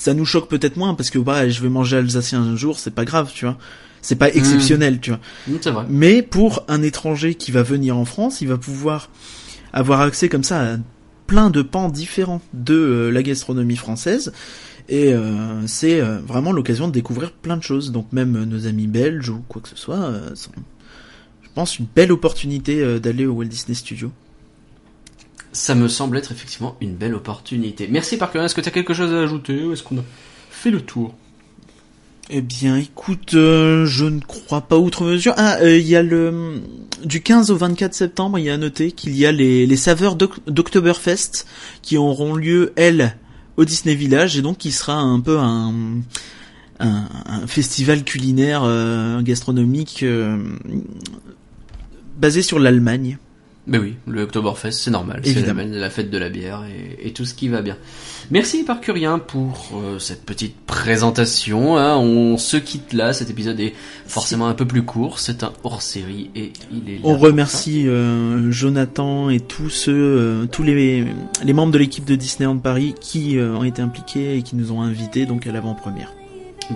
ça 0.00 0.14
nous 0.14 0.24
choque 0.24 0.48
peut-être 0.48 0.78
moins 0.78 0.94
parce 0.94 1.10
que 1.10 1.18
bah 1.18 1.46
je 1.46 1.60
vais 1.60 1.68
manger 1.68 1.98
alsacien 1.98 2.40
un 2.40 2.56
jour, 2.56 2.78
c'est 2.78 2.94
pas 2.94 3.04
grave, 3.04 3.30
tu 3.34 3.44
vois. 3.44 3.58
C'est 4.00 4.16
pas 4.16 4.30
exceptionnel, 4.30 4.98
tu 4.98 5.10
vois. 5.10 5.20
Mm, 5.46 5.52
C'est 5.60 5.70
vrai. 5.70 5.84
Mais 5.90 6.22
pour 6.22 6.64
un 6.68 6.82
étranger 6.82 7.34
qui 7.34 7.50
va 7.50 7.62
venir 7.62 7.98
en 7.98 8.06
France, 8.06 8.40
il 8.40 8.48
va 8.48 8.56
pouvoir 8.56 9.10
avoir 9.74 10.00
accès 10.00 10.30
comme 10.30 10.42
ça 10.42 10.72
à 10.72 10.76
plein 11.26 11.50
de 11.50 11.60
pans 11.60 11.90
différents 11.90 12.40
de 12.54 12.74
euh, 12.74 13.10
la 13.10 13.22
gastronomie 13.22 13.76
française. 13.76 14.32
Et 14.88 15.12
euh, 15.12 15.66
c'est 15.66 16.00
euh, 16.00 16.18
vraiment 16.26 16.52
l'occasion 16.52 16.88
de 16.88 16.92
découvrir 16.92 17.32
plein 17.32 17.58
de 17.58 17.62
choses. 17.62 17.92
Donc 17.92 18.10
même 18.10 18.44
nos 18.44 18.66
amis 18.66 18.86
belges 18.86 19.28
ou 19.28 19.44
quoi 19.48 19.60
que 19.60 19.68
ce 19.68 19.76
soit, 19.76 20.14
sont, 20.34 20.50
je 21.42 21.48
pense, 21.54 21.78
une 21.78 21.86
belle 21.94 22.10
opportunité 22.10 22.98
d'aller 23.00 23.26
au 23.26 23.34
Walt 23.34 23.48
Disney 23.48 23.74
Studio. 23.74 24.10
Ça 25.52 25.74
me 25.74 25.88
semble 25.88 26.16
être 26.16 26.30
effectivement 26.32 26.76
une 26.80 26.94
belle 26.94 27.14
opportunité. 27.14 27.88
Merci 27.90 28.16
Parker. 28.16 28.38
Est-ce 28.40 28.54
que 28.54 28.60
tu 28.60 28.68
as 28.68 28.72
quelque 28.72 28.94
chose 28.94 29.12
à 29.12 29.20
ajouter 29.20 29.64
ou 29.64 29.72
est-ce 29.72 29.82
qu'on 29.82 29.98
a 29.98 30.04
fait 30.50 30.70
le 30.70 30.80
tour? 30.80 31.14
Eh 32.32 32.40
bien, 32.42 32.76
écoute, 32.76 33.34
euh, 33.34 33.84
je 33.86 34.04
ne 34.04 34.20
crois 34.20 34.60
pas 34.60 34.78
outre 34.78 35.02
mesure. 35.04 35.34
Ah, 35.36 35.56
euh, 35.62 35.76
il 35.76 35.86
y 35.88 35.96
a 35.96 36.02
le 36.02 36.60
du 37.04 37.22
15 37.22 37.50
au 37.50 37.56
24 37.56 37.92
septembre, 37.94 38.38
il 38.38 38.44
y 38.44 38.50
a 38.50 38.54
à 38.54 38.56
noter 38.58 38.92
qu'il 38.92 39.16
y 39.16 39.26
a 39.26 39.32
les, 39.32 39.66
les 39.66 39.76
saveurs 39.76 40.14
d'Oc- 40.14 40.38
d'Oktoberfest 40.46 41.46
qui 41.82 41.96
auront 41.96 42.36
lieu 42.36 42.72
elles 42.76 43.16
au 43.56 43.64
Disney 43.64 43.94
Village 43.96 44.36
et 44.36 44.42
donc 44.42 44.58
qui 44.58 44.70
sera 44.70 44.94
un 44.94 45.18
peu 45.18 45.38
un 45.38 45.74
un, 46.78 47.08
festival 47.46 48.04
culinaire 48.04 48.62
euh, 48.64 49.20
gastronomique 49.22 50.04
basé 52.16 52.42
sur 52.42 52.58
l'Allemagne. 52.58 53.18
Ben 53.70 53.80
oui, 53.80 53.94
le 54.08 54.22
Oktoberfest, 54.22 54.72
c'est 54.72 54.90
normal. 54.90 55.20
C'est 55.24 55.46
la, 55.46 55.90
fête 55.90 56.10
de 56.10 56.18
la 56.18 56.28
bière 56.28 56.64
et, 56.64 57.06
et 57.06 57.12
tout 57.12 57.24
ce 57.24 57.34
qui 57.34 57.46
va 57.46 57.62
bien. 57.62 57.76
Merci 58.32 58.64
Parcurien 58.64 59.20
pour 59.20 59.70
euh, 59.74 60.00
cette 60.00 60.24
petite 60.26 60.56
présentation. 60.66 61.76
hein. 61.78 61.96
On 61.96 62.36
se 62.36 62.56
quitte 62.56 62.92
là. 62.92 63.12
Cet 63.12 63.30
épisode 63.30 63.60
est 63.60 63.72
forcément 64.08 64.48
un 64.48 64.54
peu 64.54 64.66
plus 64.66 64.82
court. 64.82 65.20
C'est 65.20 65.44
un 65.44 65.52
hors-série 65.62 66.30
et 66.34 66.52
il 66.72 66.90
est. 66.90 66.94
là 66.96 67.00
On 67.04 67.16
remercie 67.16 67.86
euh, 67.86 68.50
Jonathan 68.50 69.30
et 69.30 69.38
tous 69.38 69.70
ceux, 69.70 69.92
euh, 69.94 70.46
tous 70.46 70.64
les, 70.64 71.06
les 71.44 71.52
membres 71.52 71.72
de 71.72 71.78
l'équipe 71.78 72.04
de 72.04 72.16
Disneyland 72.16 72.58
Paris 72.58 72.96
qui 73.00 73.38
ont 73.38 73.62
été 73.62 73.80
impliqués 73.82 74.36
et 74.36 74.42
qui 74.42 74.56
nous 74.56 74.72
ont 74.72 74.82
invités 74.82 75.26
donc 75.26 75.46
à 75.46 75.52
l'avant-première. 75.52 76.12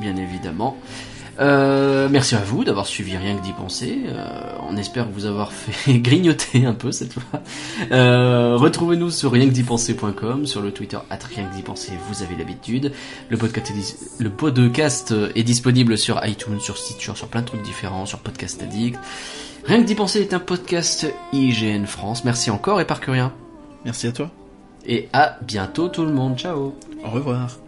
bien 0.01 0.15
évidemment. 0.17 0.77
Euh, 1.41 2.09
merci 2.11 2.35
à 2.37 2.39
vous 2.39 2.63
d'avoir 2.65 2.87
suivi 2.87 3.17
rien 3.17 3.37
que 3.37 3.43
d'y 3.43 3.53
penser. 3.53 4.03
Euh, 4.07 4.53
on 4.69 4.77
espère 4.77 5.09
vous 5.09 5.27
avoir 5.27 5.53
fait 5.53 5.99
grignoter 5.99 6.65
un 6.65 6.75
peu 6.75 6.93
cette 6.93 7.13
fois. 7.15 7.41
Euh, 7.91 8.57
Retrouvez-nous 8.57 9.11
sur 9.11 9.33
rienquedipenser.com, 9.33 10.47
sur 10.47 10.61
le 10.63 10.71
Twitter 10.73 10.99
at 11.11 11.19
rien 11.35 11.45
que 11.49 11.55
d'y 11.57 11.63
penser, 11.63 11.93
vous 12.09 12.23
avez 12.23 12.37
l'habitude. 12.37 12.93
Le 13.31 13.37
podcast, 13.37 13.71
est, 13.71 13.75
dis- 13.75 13.97
le 14.21 14.31
podcast 14.31 15.15
est 15.35 15.43
disponible 15.43 15.99
sur 15.99 16.25
iTunes, 16.25 16.61
sur 16.61 16.77
Stitcher, 16.79 17.13
sur 17.15 17.27
plein 17.29 17.41
de 17.41 17.47
trucs 17.47 17.63
différents, 17.63 18.07
sur 18.07 18.21
Podcast 18.21 18.63
Addict. 18.63 18.99
Rien 19.67 19.81
que 19.83 19.87
d'y 19.87 19.95
penser 19.95 20.21
est 20.21 20.35
un 20.35 20.41
podcast 20.41 21.07
IGN 21.33 21.87
France. 21.87 22.25
Merci 22.25 22.51
encore 22.51 22.81
et 22.81 22.85
par 22.87 23.01
rien. 23.01 23.33
Merci 23.85 24.07
à 24.07 24.13
toi. 24.13 24.31
Et 24.87 25.09
à 25.15 25.39
bientôt 25.43 25.89
tout 25.89 26.05
le 26.05 26.13
monde. 26.13 26.37
Ciao 26.37 26.75
Au 27.05 27.11
revoir. 27.11 27.64